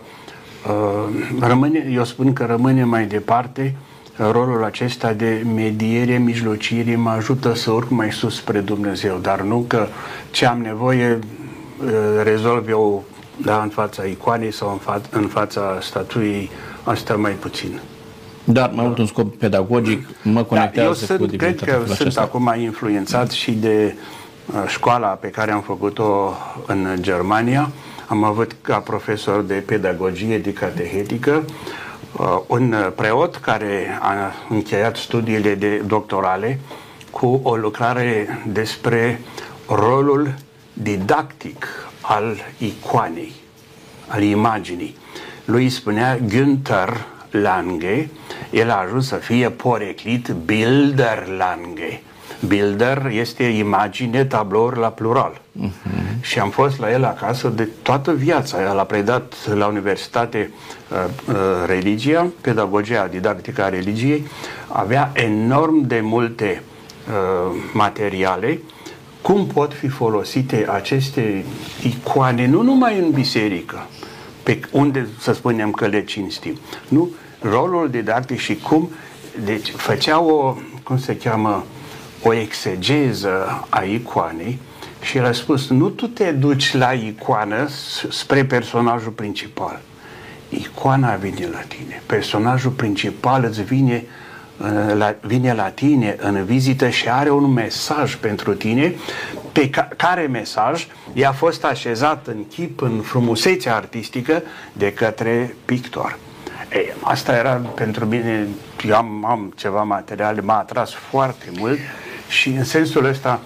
[0.68, 7.10] uh, rămâne, eu spun că rămâne mai departe uh, rolul acesta de mediere, mijlocire mă
[7.10, 9.86] ajută să urc mai sus spre Dumnezeu, dar nu că
[10.30, 11.18] ce am nevoie
[11.84, 11.90] uh,
[12.22, 13.04] rezolv eu
[13.36, 16.50] da, în fața icoanei sau în, fa- în fața statuii,
[16.82, 17.80] asta mai puțin.
[18.44, 21.82] Dar mai mult un scop pedagogic mă da, conectează da, eu sunt, cu cred că
[21.86, 22.20] sunt acesta.
[22.20, 23.94] acum influențat și de
[24.46, 26.32] uh, școala pe care am făcut-o
[26.66, 27.70] în Germania.
[28.06, 31.81] Am avut ca profesor de pedagogie, de catehetică, Uh,
[32.46, 36.58] un preot care a încheiat studiile de doctorale
[37.10, 39.20] cu o lucrare despre
[39.66, 40.34] rolul
[40.72, 41.66] didactic
[42.00, 43.32] al icoanei,
[44.08, 44.96] al imaginii.
[45.44, 48.08] Lui spunea Günther Lange,
[48.50, 52.02] el a ajuns să fie poreclit Bilder Lange.
[52.46, 55.40] Bilder este imagine, tablouri la plural.
[55.60, 56.20] Uh-huh.
[56.20, 58.62] Și am fost la el acasă de toată viața.
[58.62, 60.50] El a predat la universitate
[60.90, 61.34] uh, uh,
[61.66, 64.26] religia, pedagogia didactică a religiei.
[64.68, 66.62] Avea enorm de multe
[67.08, 68.60] uh, materiale
[69.22, 71.44] cum pot fi folosite aceste
[71.82, 73.86] icoane, nu numai în biserică,
[74.42, 76.58] pe unde să spunem că le cinstim.
[76.88, 77.10] Nu?
[77.40, 78.90] Rolul didactic și cum
[79.44, 81.64] deci făcea o, cum se cheamă,
[82.22, 84.58] o exegeză a icoanei
[85.00, 87.68] și el a spus, nu tu te duci la icoană
[88.10, 89.80] spre personajul principal.
[90.48, 92.02] Icoana vine la tine.
[92.06, 94.04] Personajul principal îți vine,
[94.56, 98.94] uh, la, vine la tine în vizită și are un mesaj pentru tine,
[99.52, 106.18] pe ca, care mesaj i-a fost așezat în chip, în frumusețe artistică de către pictor.
[106.72, 108.48] Ei, asta era pentru mine,
[108.86, 111.78] eu am, am ceva materiale, m-a atras foarte mult
[112.32, 113.40] și în sensul ăsta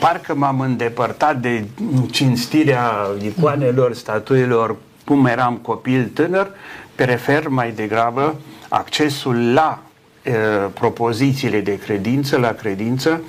[0.00, 1.64] parcă m-am îndepărtat de
[2.10, 6.50] cinstirea icoanelor, statuilor, cum eram copil tânăr,
[6.94, 8.34] prefer mai degrabă
[8.68, 9.82] accesul la
[10.22, 10.30] e,
[10.74, 13.20] propozițiile de credință, la credință,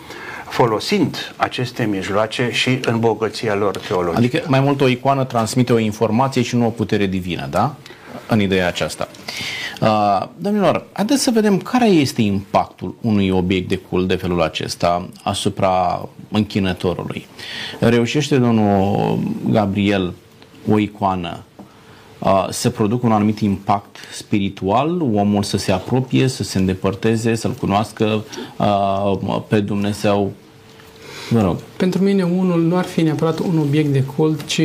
[0.49, 4.17] folosind aceste mijloace și în bogăția lor teologică.
[4.17, 7.75] Adică mai mult o icoană transmite o informație și nu o putere divină, da?
[8.27, 9.07] În ideea aceasta.
[9.81, 15.09] Uh, domnilor, haideți să vedem care este impactul unui obiect de cult de felul acesta
[15.23, 17.25] asupra închinătorului.
[17.79, 20.13] Reușește domnul Gabriel
[20.71, 21.43] o icoană
[22.19, 27.51] uh, să producă un anumit impact spiritual, omul să se apropie, să se îndepărteze, să-L
[27.51, 28.23] cunoască
[28.57, 30.31] uh, pe Dumnezeu.
[31.33, 31.57] Vă rog.
[31.77, 34.61] Pentru mine unul nu ar fi neapărat un obiect de cult, ci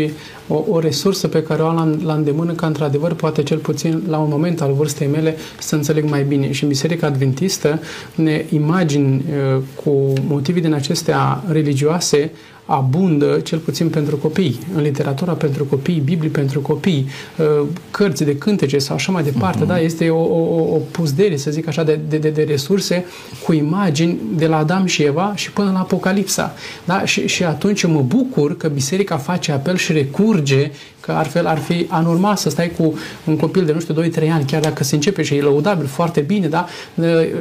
[0.48, 4.02] o, o resursă pe care o am la, la îndemână ca într-adevăr poate cel puțin
[4.08, 6.52] la un moment al vârstei mele să înțeleg mai bine.
[6.52, 7.80] Și în Biserica Adventistă
[8.14, 9.24] ne imagini
[9.56, 12.30] uh, cu motive din acestea religioase
[12.70, 18.36] abundă, cel puțin pentru copii, în literatura pentru copii, Biblie pentru copii, uh, cărți de
[18.36, 19.68] cântece sau așa mai departe, uh-huh.
[19.68, 19.80] da?
[19.80, 23.04] Este o, o, o puzdere, să zic așa, de, de, de resurse
[23.44, 26.54] cu imagini de la Adam și Eva și până la Apocalipsa.
[26.84, 27.04] Da?
[27.04, 30.70] Și, și atunci mă bucur că biserica face apel și recurge
[31.00, 32.94] că altfel ar fi anormal să stai cu
[33.24, 36.20] un copil de, nu știu, 2-3 ani, chiar dacă se începe și e lăudabil, foarte
[36.20, 36.66] bine, da?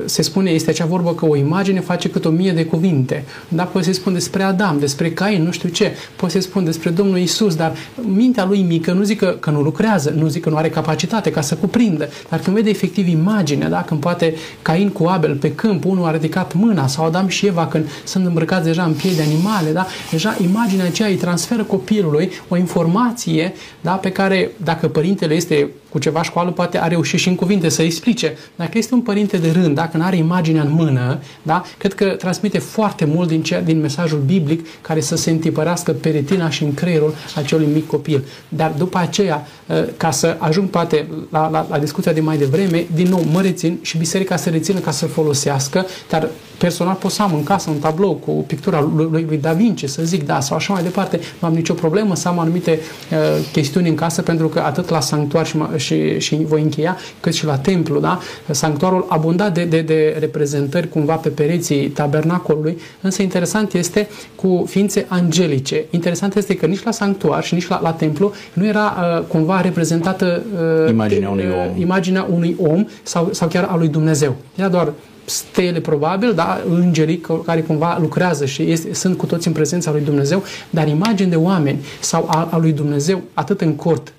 [0.06, 3.24] Se spune, este acea vorbă că o imagine face cât o mie de cuvinte.
[3.48, 3.64] Da?
[3.64, 5.96] Poți să spun despre Adam, despre Cain, nu știu ce.
[6.16, 9.62] Poți să spun despre Domnul Isus, dar mintea lui mică nu zic că, că nu
[9.62, 13.70] lucrează, nu zic că nu are capacitate ca să cuprindă, dar când vede efectiv imaginea,
[13.70, 13.82] da?
[13.82, 17.68] când poate Cain cu Abel pe câmp, unul a ridicat mâna, sau Adam și Eva
[17.68, 19.88] când sunt îmbrăcați deja în piei de animale, da?
[20.12, 23.92] deja imaginea aceea îi transferă copilului o informație da?
[23.92, 27.82] pe care, dacă părintele este cu ceva școală, poate a reușit și în cuvinte să
[27.82, 28.38] explice.
[28.56, 31.64] Dacă este un părinte de rând, dacă nu are imaginea în mână, da?
[31.78, 36.10] cred că transmite foarte mult din, ce, din mesajul biblic care să se întipărească pe
[36.10, 38.24] retina și în creierul acelui mic copil.
[38.50, 42.88] Dar după aceea, ă, ca să ajung poate la, la, la discuția de mai devreme,
[42.94, 47.22] din nou mă rețin și biserica se rețină ca să folosească, dar personal pot să
[47.22, 50.58] am în casă un tablou cu pictura lui, lui Da Vinci, să zic, da, sau
[50.58, 52.80] așa mai departe, nu am nicio problemă să am anumite
[53.12, 53.18] uh,
[53.52, 57.46] chestiuni în casă, pentru că atât la sanctuar și, și, și voi încheia, cât și
[57.46, 58.20] la templu, da,
[58.52, 65.06] sanctuarul abunda de, de, de reprezentări cumva pe pereții tabernacolului, însă interesant este cu ființe
[65.08, 65.86] angelice.
[65.90, 69.62] Interesant este că nici la sanctuar și nici la, la templu nu era uh, cumva
[69.62, 70.44] reprezentată
[70.84, 74.36] uh, imaginea unui uh, om, imaginea unui om sau, sau chiar a lui Dumnezeu.
[74.56, 74.94] Era doar
[75.30, 80.02] stele probabil, da, îngerii care cumva lucrează și este, sunt cu toți în prezența lui
[80.02, 84.14] Dumnezeu, dar imagini de oameni sau a, a lui Dumnezeu, atât în cort,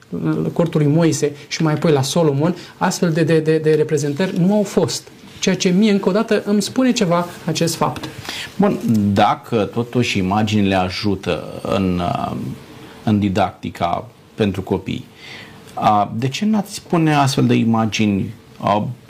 [0.53, 4.55] cortul lui Moise și mai apoi la Solomon, astfel de, de, de, de reprezentări nu
[4.55, 5.09] au fost.
[5.41, 8.09] Ceea ce mie încă o dată îmi spune ceva acest fapt.
[8.57, 8.79] Bun,
[9.13, 12.03] dacă totuși imaginile ajută în,
[13.05, 15.05] în didactica pentru copii,
[16.15, 18.35] de ce n-ați pune astfel de imagini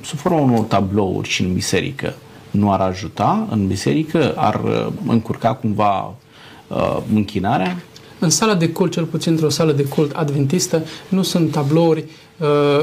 [0.03, 2.15] sub forma unor tablouri și în biserică
[2.51, 4.35] nu ar ajuta în biserică?
[4.37, 6.15] Ar uh, încurca cumva
[6.69, 7.77] uh, închinarea?
[8.19, 12.07] În sala de cult, cel puțin într-o sală de cult adventistă, nu sunt tablouri uh,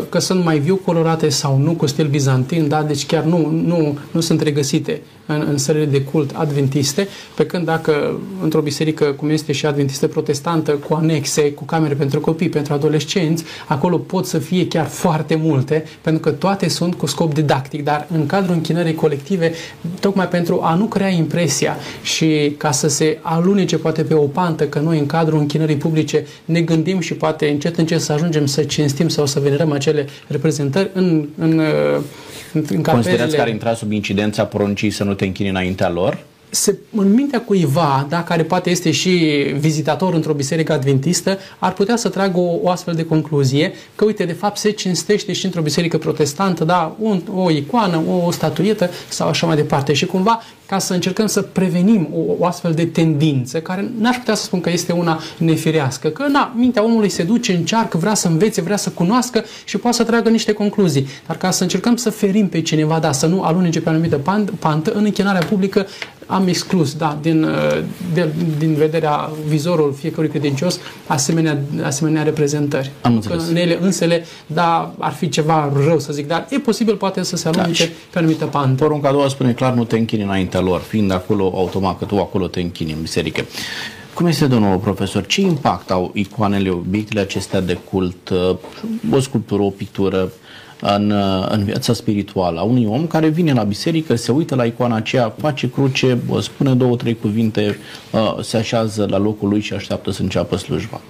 [0.10, 2.84] că sunt mai viu colorate sau nu cu stil bizantin, da?
[2.84, 7.66] deci chiar nu, nu, nu sunt regăsite în, în sările de cult adventiste, pe când
[7.66, 12.74] dacă într-o biserică cum este și adventistă protestantă, cu anexe, cu camere pentru copii, pentru
[12.74, 17.84] adolescenți, acolo pot să fie chiar foarte multe, pentru că toate sunt cu scop didactic,
[17.84, 19.52] dar în cadrul închinării colective,
[20.00, 24.68] tocmai pentru a nu crea impresia și ca să se alunece poate pe o pantă
[24.68, 28.64] că noi în cadrul închinării publice ne gândim și poate încet încet să ajungem să
[28.64, 31.62] cinstim sau să venerăm acele reprezentări în, în
[32.70, 36.24] în Considerați că ar intra sub incidența poruncii să nu te închini înaintea lor?
[36.56, 39.10] se, în mintea cuiva, da, care poate este și
[39.60, 44.26] vizitator într-o biserică adventistă, ar putea să tragă o, o astfel de concluzie că, uite,
[44.26, 48.90] de fapt se cinstește și într-o biserică protestantă, da, un, o icoană, o, o statuietă
[49.10, 49.94] sau așa mai departe.
[49.94, 54.36] Și cumva, ca să încercăm să prevenim o, o astfel de tendință, care n-aș putea
[54.36, 58.28] să spun că este una nefirească, că, na, mintea omului se duce, încearcă, vrea să
[58.28, 61.08] învețe, vrea să cunoască și poate să tragă niște concluzii.
[61.28, 64.22] Dar ca să încercăm să ferim pe cineva, da, să nu alunece pe anumită
[64.60, 65.88] pantă, în închinarea publică
[66.26, 72.92] am exclus, da, din, uh, de, din vederea vizorul fiecărui credincios asemenea, asemenea reprezentări.
[73.02, 73.44] Am înțeles.
[73.44, 77.24] Că în ele însele, da, ar fi ceva rău să zic, dar e posibil poate
[77.24, 78.84] să se alunece da, pe anumită pantă.
[78.84, 80.24] Porunca a doua spune clar, nu te închini
[80.56, 83.46] înaintea lor, fiind acolo automat că tu acolo te închini în biserică.
[84.14, 88.56] Cum este, domnul profesor, ce impact au icoanele, obiectele acestea de cult, uh,
[89.12, 90.32] o sculptură, o pictură,
[90.82, 91.14] în,
[91.50, 95.34] în viața spirituală a unui om care vine la biserică, se uită la icoana aceea,
[95.38, 97.78] face cruce, spune două, trei cuvinte,
[98.12, 101.02] uh, se așează la locul lui și așteaptă să înceapă slujba.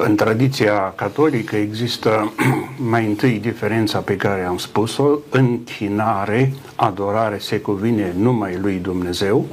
[0.00, 2.32] În tradiția catolică există
[2.92, 9.46] mai întâi diferența pe care am spus-o, închinare, adorare se cuvine numai lui Dumnezeu,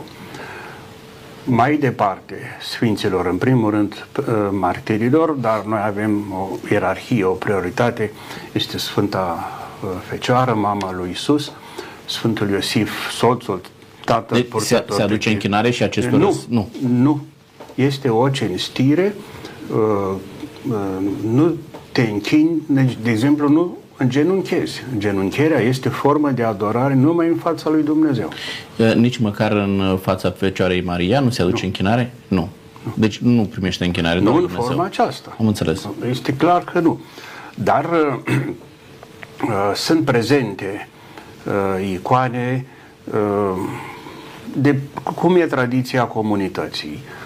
[1.43, 8.11] mai departe Sfinților, în primul rând uh, martirilor, dar noi avem o ierarhie, o prioritate,
[8.51, 9.51] este Sfânta
[9.83, 11.51] uh, Fecioară, mama lui Isus,
[12.05, 13.61] Sfântul Iosif, soțul,
[14.05, 17.25] tatăl deci se, se aduce închinare și acestor nu, nu, nu.
[17.75, 20.15] Este o cinstire, uh, uh,
[21.33, 21.53] nu
[21.91, 24.83] te închini, deci, de exemplu, nu îngenunchezi.
[24.97, 28.29] Genuncherea este formă de adorare numai în fața lui Dumnezeu.
[28.95, 31.67] Nici măcar în fața Fecioarei Maria nu se aduce nu.
[31.67, 32.13] închinare?
[32.27, 32.49] Nu.
[32.83, 32.91] nu.
[32.93, 34.19] Deci nu primește închinare.
[34.19, 34.61] Nu în Dumnezeu.
[34.61, 35.35] forma aceasta.
[35.39, 35.87] Am înțeles.
[36.09, 36.99] Este clar că nu.
[37.55, 38.35] Dar uh,
[39.41, 40.87] uh, sunt prezente
[41.45, 42.65] uh, icoane
[43.03, 43.57] uh,
[44.57, 44.79] de
[45.15, 46.99] cum e tradiția comunității.
[47.03, 47.24] Uh,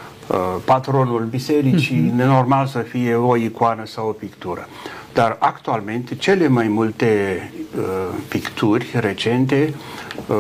[0.66, 2.16] patronul bisericii, mm-hmm.
[2.16, 4.68] nenormal să fie o icoană sau o pictură.
[5.14, 7.84] Dar actualmente cele mai multe uh,
[8.28, 9.74] picturi recente,
[10.28, 10.36] uh,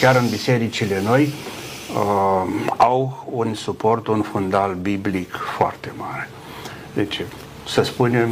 [0.00, 6.28] chiar în bisericile noi, uh, au un suport, un fundal biblic foarte mare.
[6.94, 7.22] Deci,
[7.68, 8.28] să spunem,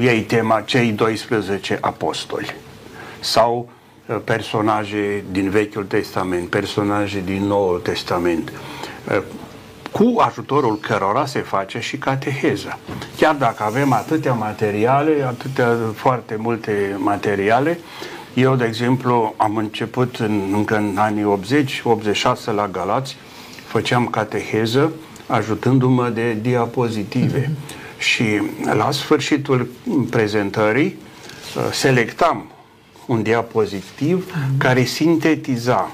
[0.00, 2.54] ei tema cei 12 apostoli
[3.20, 3.68] sau
[4.06, 8.52] uh, personaje din Vechiul Testament, personaje din Noul Testament,
[9.08, 9.22] uh,
[9.92, 12.78] cu ajutorul cărora se face și cateheza.
[13.16, 17.78] Chiar dacă avem atâtea materiale, atâtea foarte multe materiale,
[18.34, 21.38] eu, de exemplu, am început în, încă în anii
[22.50, 23.16] 80-86 la Galați,
[23.66, 24.92] făceam cateheză
[25.26, 27.44] ajutându-mă de diapozitive.
[27.44, 27.98] Mm-hmm.
[27.98, 29.68] Și la sfârșitul
[30.10, 30.96] prezentării
[31.56, 32.50] uh, selectam
[33.06, 34.58] un diapozitiv mm-hmm.
[34.58, 35.90] care sintetiza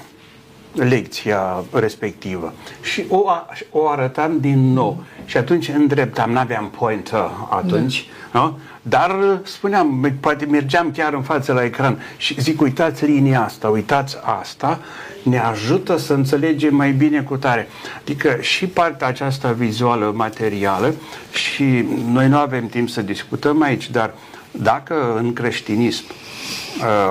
[0.83, 2.53] lecția respectivă.
[2.81, 3.23] Și o,
[3.71, 5.03] o arătam din nou.
[5.25, 8.39] Și atunci îndreptam, n-aveam pointer atunci, da.
[8.39, 8.57] nu?
[8.81, 14.17] dar spuneam, poate mergeam chiar în față la ecran și zic, uitați linia asta, uitați
[14.41, 14.79] asta,
[15.23, 17.67] ne ajută să înțelegem mai bine cu tare.
[18.01, 20.93] Adică și partea aceasta vizuală, materială
[21.31, 24.13] și noi nu avem timp să discutăm aici, dar
[24.51, 26.26] dacă în creștinism uh,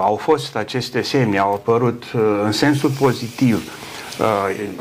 [0.01, 3.73] au fost aceste semne, au apărut uh, în sensul pozitiv,
[4.19, 4.25] uh,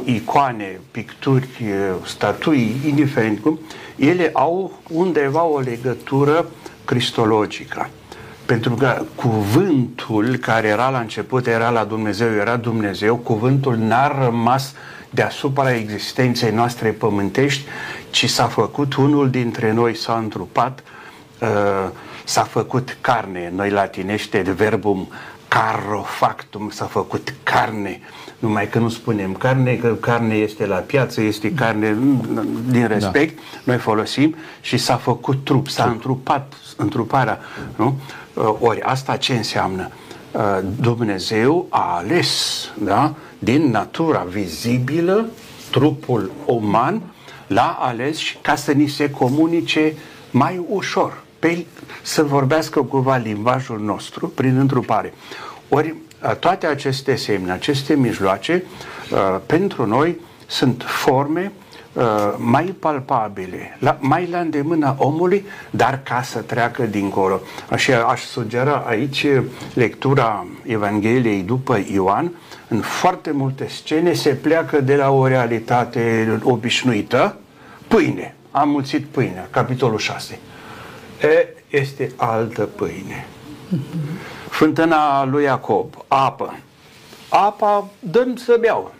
[0.03, 3.59] icoane, picturi, uh, statui, indiferent cum,
[3.95, 6.45] ele au undeva o legătură
[6.85, 7.89] cristologică.
[8.45, 14.73] Pentru că cuvântul care era la început, era la Dumnezeu, era Dumnezeu, cuvântul n-a rămas
[15.09, 17.63] deasupra existenței noastre pământești,
[18.09, 21.04] ci s-a făcut unul dintre noi, s-a întrupat, uh,
[22.23, 25.07] s-a făcut carne, noi latinește de verbum
[25.47, 27.99] carofactum, s-a făcut carne,
[28.39, 31.97] numai că nu spunem carne, că carne este la piață, este carne
[32.69, 33.59] din respect, da.
[33.63, 37.39] noi folosim și s-a făcut trup, s-a întrupat, întruparea,
[37.75, 37.99] nu?
[38.33, 39.89] Uh, ori asta ce înseamnă?
[40.31, 43.13] Uh, Dumnezeu a ales, da?
[43.39, 45.25] Din natura vizibilă,
[45.71, 47.01] trupul uman,
[47.47, 49.93] l-a ales ca să ni se comunice
[50.31, 51.65] mai ușor pe,
[52.01, 55.13] să vorbească cumva limbajul nostru prin întrupare.
[55.69, 55.95] Ori
[56.39, 58.63] toate aceste semne, aceste mijloace,
[59.45, 61.51] pentru noi sunt forme
[62.37, 67.39] mai palpabile, la, mai la îndemâna omului, dar ca să treacă dincolo.
[67.69, 69.25] Așa aș sugera aici
[69.73, 72.31] lectura Evangheliei după Ioan,
[72.67, 77.37] în foarte multe scene se pleacă de la o realitate obișnuită,
[77.87, 80.39] pâine, am mulțit pâinea, capitolul 6.
[81.21, 81.47] E,
[81.77, 83.27] este altă pâine.
[84.49, 86.59] Fântâna lui Iacob, apă.
[87.29, 88.93] Apa dăm să beau.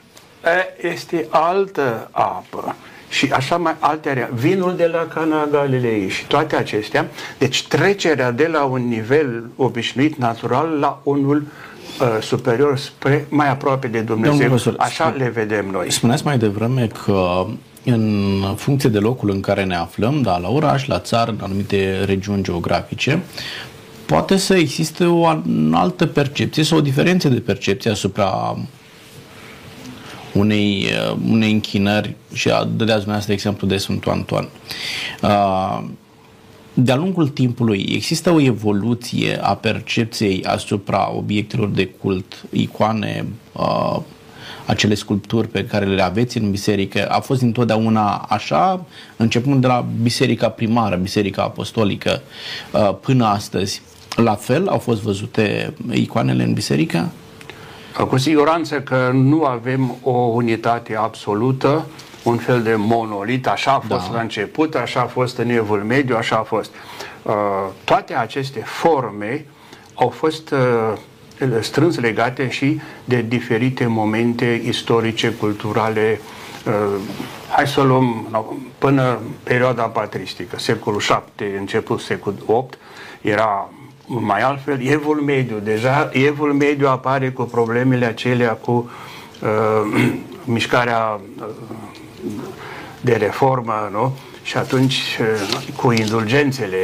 [0.44, 2.76] E, este altă apă.
[3.10, 7.10] Și așa mai alte vinul de la Cana Galilei și toate acestea.
[7.38, 11.44] Deci trecerea de la un nivel obișnuit, natural, la unul
[12.02, 14.48] uh, superior spre mai aproape de Dumnezeu.
[14.48, 15.92] Profesor, așa le vedem noi.
[15.92, 17.46] Spuneați mai devreme că
[17.86, 22.04] în funcție de locul în care ne aflăm, da, la oraș, la țară, în anumite
[22.06, 23.24] regiuni geografice,
[24.06, 25.26] poate să existe o
[25.72, 28.58] altă percepție sau o diferență de percepție asupra
[30.34, 34.48] unei, uh, unei închinări și a dădeați dumneavoastră exemplu de Sfântul Antoan.
[35.22, 35.84] Uh,
[36.74, 44.00] de-a lungul timpului există o evoluție a percepției asupra obiectelor de cult, icoane, uh,
[44.66, 48.86] acele sculpturi pe care le aveți în biserică, a fost întotdeauna așa,
[49.16, 52.22] începând de la biserica primară, biserica apostolică,
[52.72, 53.82] uh, până astăzi.
[54.16, 57.10] La fel au fost văzute icoanele în biserică?
[58.08, 61.86] Cu siguranță că nu avem o unitate absolută,
[62.24, 64.16] un fel de monolit, așa a fost da.
[64.16, 66.72] la început, așa a fost în evul mediu, așa a fost.
[67.22, 67.34] Uh,
[67.84, 69.46] toate aceste forme
[69.94, 70.98] au fost uh,
[71.62, 76.20] strâns legate și de diferite momente istorice, culturale.
[76.68, 77.02] Uh,
[77.50, 78.28] hai să luăm
[78.78, 82.78] până perioada patristică, secolul 7, început secolul 8,
[83.22, 83.70] era
[84.06, 85.60] mai altfel, evul mediu.
[85.64, 88.90] Deja evul mediu apare cu problemele acelea cu
[89.42, 90.12] uh,
[90.56, 91.46] mișcarea uh,
[93.02, 94.14] de reformă, nu?
[94.46, 96.78] Și atunci, uh, cu indulgențele,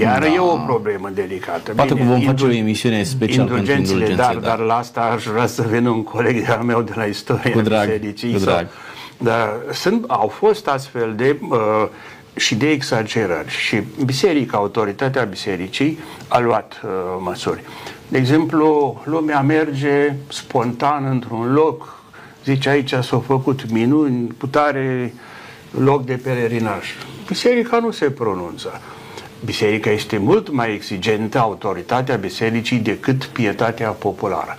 [0.00, 0.26] iar da.
[0.26, 1.72] e o problemă delicată.
[1.72, 4.14] Poate că vom face o emisiune specială pentru indulgențe.
[4.14, 4.48] Dar, da.
[4.48, 7.60] dar la asta aș vrea să vină un coleg de-al meu de la istoria cu
[7.60, 8.32] drag, bisericii.
[8.32, 8.68] Cu drag.
[9.18, 11.58] Dar sunt, au fost astfel de uh,
[12.36, 13.50] și de exagerări.
[13.50, 17.60] Și biserica, autoritatea bisericii, a luat uh, măsuri.
[18.08, 22.02] De exemplu, lumea merge spontan într-un loc,
[22.44, 25.12] zice aici s-au făcut minuni, putare
[25.70, 26.86] loc de pelerinaj.
[27.26, 28.80] Biserica nu se pronunță.
[29.44, 34.58] Biserica este mult mai exigentă, autoritatea bisericii, decât pietatea populară.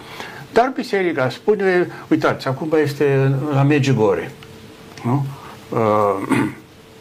[0.54, 4.32] Dar biserica spune, uitați, acum este la Megigore.
[5.04, 5.26] Nu?
[5.70, 6.50] Uh,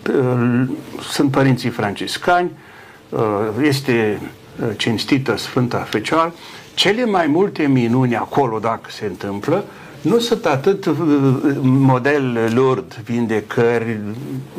[1.12, 2.50] sunt părinții franciscani,
[3.08, 3.20] uh,
[3.62, 4.20] este
[4.60, 6.34] uh, cinstită Sfânta Fecioară.
[6.74, 9.64] Cele mai multe minuni acolo, dacă se întâmplă,
[10.00, 10.96] nu sunt atât uh,
[11.62, 13.98] model lord, vindecări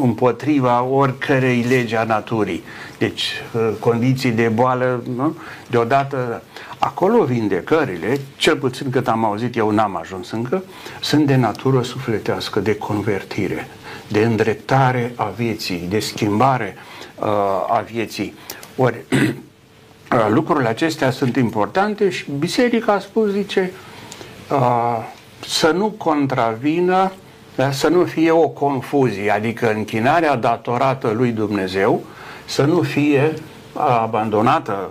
[0.02, 2.64] împotriva oricărei lege a naturii.
[2.98, 3.34] Deci,
[3.80, 5.36] condiții de boală, nu?
[5.70, 6.44] deodată,
[6.80, 10.64] acolo vindecările, cel puțin cât am auzit, eu n-am ajuns încă,
[11.02, 13.68] sunt de natură sufletească, de convertire
[14.10, 16.76] de îndreptare a vieții, de schimbare
[17.20, 17.28] uh,
[17.68, 18.34] a vieții.
[18.76, 23.72] Ori uh, lucrurile acestea sunt importante și biserica a spus, zice,
[24.52, 24.98] uh,
[25.50, 27.12] să nu contravină,
[27.56, 32.04] da, să nu fie o confuzie, adică închinarea datorată lui Dumnezeu
[32.46, 33.34] să nu fie
[33.74, 34.90] abandonată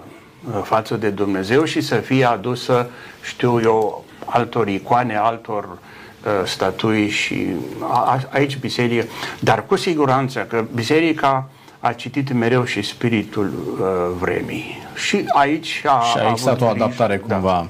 [0.49, 2.91] uh, față de Dumnezeu și să fie adusă,
[3.23, 7.47] știu eu, altor icoane, altor uh, statui și
[7.81, 9.07] a, aici biserică,
[9.41, 13.51] dar cu siguranță că biserica a citit mereu și spiritul
[13.81, 13.87] uh,
[14.21, 14.79] vremii.
[14.95, 17.35] Și aici a Și a existat o adaptare da.
[17.35, 17.69] cumva,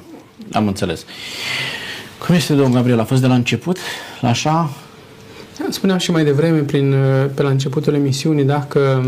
[0.52, 1.04] am înțeles.
[2.26, 3.00] Cum este, domnul Gabriel?
[3.00, 3.78] A fost de la început,
[4.20, 4.70] la așa?
[5.70, 6.94] Spuneam și mai devreme, prin,
[7.34, 9.04] pe la începutul emisiunii, dacă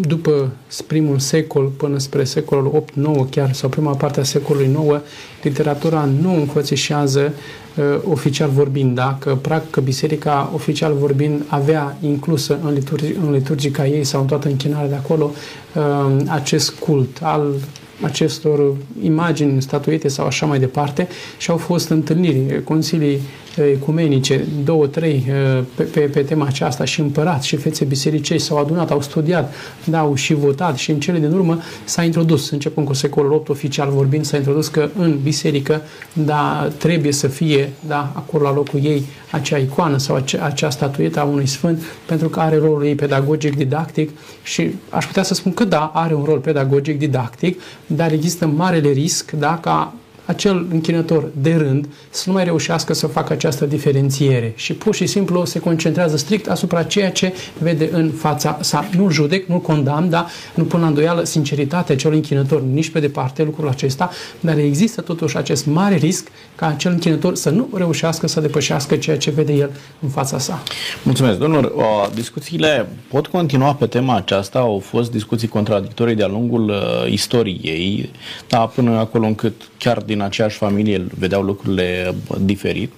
[0.00, 0.50] după
[0.86, 2.84] primul secol până spre secolul
[3.26, 5.00] 8-9 chiar, sau prima parte a secolului 9,
[5.42, 7.32] literatura nu înfățișează
[7.76, 14.04] uh, oficial vorbind, dacă practic biserica oficial vorbind avea inclusă în, liturgi, în liturgica ei
[14.04, 15.30] sau în toată închinarea de acolo
[15.74, 17.54] uh, acest cult al
[18.00, 23.20] acestor imagini statuite sau așa mai departe și au fost întâlniri, consilii
[23.62, 28.56] ecumenice, două, trei uh, pe, pe, pe tema aceasta și împărați și fețe bisericei s-au
[28.56, 29.54] adunat, au studiat,
[29.84, 33.48] da, au și votat și în cele din urmă s-a introdus, începând cu secolul 8
[33.48, 35.82] oficial vorbind, s-a introdus că în biserică,
[36.12, 41.20] da, trebuie să fie, da, acolo la locul ei acea icoană sau acea, acea statuetă
[41.20, 44.10] a unui sfânt, pentru că are rolul ei pedagogic, didactic
[44.42, 48.90] și aș putea să spun că da, are un rol pedagogic, didactic, dar există marele
[48.90, 49.94] risc, da, ca
[50.26, 55.06] acel închinător de rând să nu mai reușească să facă această diferențiere și pur și
[55.06, 58.88] simplu se concentrează strict asupra ceea ce vede în fața sa.
[58.96, 63.42] Nu judec, nu condamn, dar nu pun la îndoială sinceritatea celui închinător nici pe departe
[63.42, 64.10] lucrul acesta,
[64.40, 69.18] dar există totuși acest mare risc ca acel închinător să nu reușească să depășească ceea
[69.18, 69.70] ce vede el
[70.00, 70.62] în fața sa.
[71.02, 71.72] Mulțumesc, domnul.
[72.14, 74.58] Discuțiile pot continua pe tema aceasta.
[74.58, 78.10] Au fost discuții contradictorii de-a lungul uh, istoriei,
[78.48, 82.92] dar până acolo încât chiar din aceeași familie vedeau lucrurile diferit.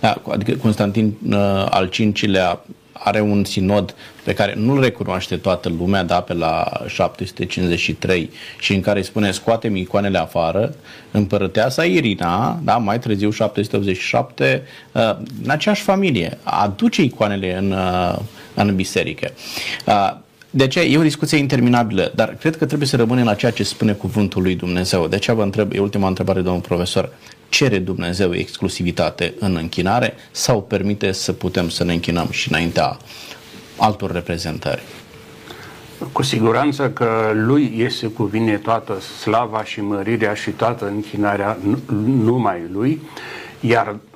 [0.00, 1.90] Da, adică Constantin uh, al
[2.20, 2.60] V-lea
[2.92, 3.94] are un sinod
[4.24, 9.76] pe care nu-l recunoaște toată lumea, da, pe la 753 și în care spune scoatem
[9.76, 10.74] icoanele afară,
[11.10, 14.62] împărăteasa Irina, da, mai târziu 787,
[14.92, 18.18] uh, în aceeași familie, aduce icoanele în, uh,
[18.54, 19.30] în biserică.
[20.50, 23.62] De aceea e o discuție interminabilă, dar cred că trebuie să rămânem la ceea ce
[23.62, 25.06] spune cuvântul lui Dumnezeu.
[25.06, 27.12] De aceea vă întreb, e ultima întrebare, domnul profesor,
[27.48, 32.96] cere Dumnezeu exclusivitate în închinare sau permite să putem să ne închinăm și înaintea
[33.76, 34.82] altor reprezentări?
[36.12, 41.58] Cu siguranță că lui este cuvine toată slava și mărirea și toată închinarea
[42.04, 43.00] numai lui,
[43.60, 43.96] iar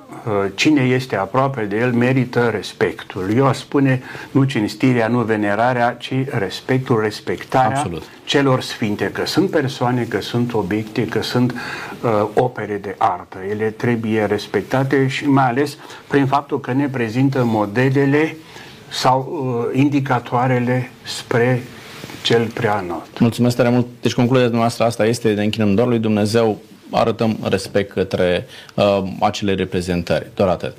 [0.55, 3.33] cine este aproape de el merită respectul.
[3.35, 4.01] Eu aș spune
[4.31, 8.03] nu cinstirea, nu venerarea, ci respectul, respectarea Absolut.
[8.25, 13.37] celor sfinte, că sunt persoane, că sunt obiecte, că sunt uh, opere de artă.
[13.49, 18.35] Ele trebuie respectate și mai ales prin faptul că ne prezintă modelele
[18.89, 21.61] sau uh, indicatoarele spre
[22.21, 23.19] cel prea înalt.
[23.19, 23.85] Mulțumesc tare mult.
[24.01, 26.59] Deci concluzia noastră asta este de închinăm doar lui Dumnezeu
[26.91, 30.27] arătăm respect către uh, acele reprezentări.
[30.35, 30.73] Doar atât.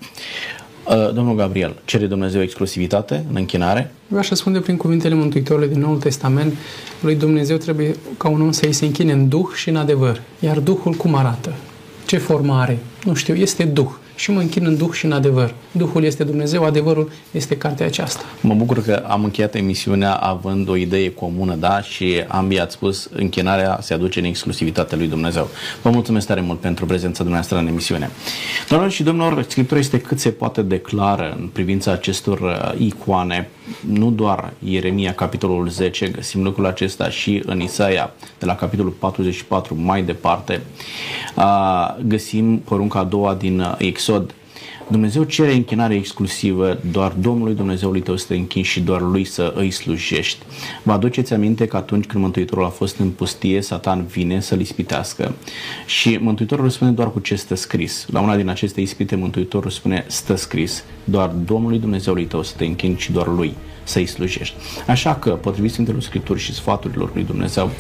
[0.89, 3.93] Uh, domnul Gabriel, cere Dumnezeu exclusivitate în închinare?
[4.13, 6.57] Eu aș răspunde prin cuvintele Mântuitorului din Noul Testament.
[7.01, 10.21] Lui Dumnezeu trebuie ca un om să îi se închine în Duh și în adevăr.
[10.41, 11.53] Iar Duhul cum arată?
[12.07, 12.79] Ce formă are?
[13.05, 13.91] Nu știu, este Duh
[14.23, 15.55] și mă închin în Duh și în adevăr.
[15.73, 18.25] Duhul este Dumnezeu, adevărul este cartea aceasta.
[18.41, 21.81] Mă bucur că am încheiat emisiunea având o idee comună, da?
[21.81, 25.49] Și ambii ați spus, închinarea se aduce în exclusivitatea lui Dumnezeu.
[25.83, 28.11] Vă mulțumesc tare mult pentru prezența dumneavoastră în emisiune.
[28.68, 33.49] Doamnelor și domnilor, Scriptura este cât se poate declară în privința acestor uh, icoane,
[33.81, 39.75] nu doar Ieremia, capitolul 10, găsim lucrul acesta și în Isaia, de la capitolul 44
[39.81, 40.63] mai departe,
[41.37, 44.35] uh, găsim porunca a doua din uh, Exod,
[44.91, 49.53] Dumnezeu cere închinare exclusivă, doar Domnului Dumnezeului tău să te închini și doar Lui să
[49.57, 50.39] îi slujești.
[50.83, 55.35] Vă aduceți aminte că atunci când Mântuitorul a fost în pustie, Satan vine să-l ispitească
[55.87, 58.07] și Mântuitorul spune doar cu ce stă scris.
[58.11, 62.64] La una din aceste ispite Mântuitorul spune stă scris, doar Domnului Dumnezeului tău să te
[62.64, 63.55] închini și doar Lui
[63.93, 64.55] să-i slujești.
[64.86, 67.70] Așa că, potrivit Sfintelor Scripturi și sfaturilor lui Dumnezeu,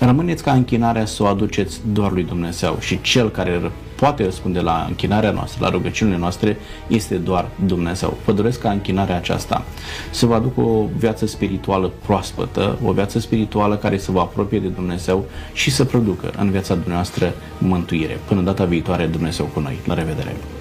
[0.00, 4.84] rămâneți ca închinarea să o aduceți doar lui Dumnezeu și Cel care poate răspunde la
[4.88, 6.56] închinarea noastră, la rugăciunile noastre,
[6.86, 8.16] este doar Dumnezeu.
[8.24, 9.64] Vă doresc ca închinarea aceasta
[10.10, 14.68] să vă aducă o viață spirituală proaspătă, o viață spirituală care să vă apropie de
[14.68, 18.18] Dumnezeu și să producă în viața dumneavoastră mântuire.
[18.28, 19.78] Până data viitoare, Dumnezeu cu noi.
[19.86, 20.59] La revedere!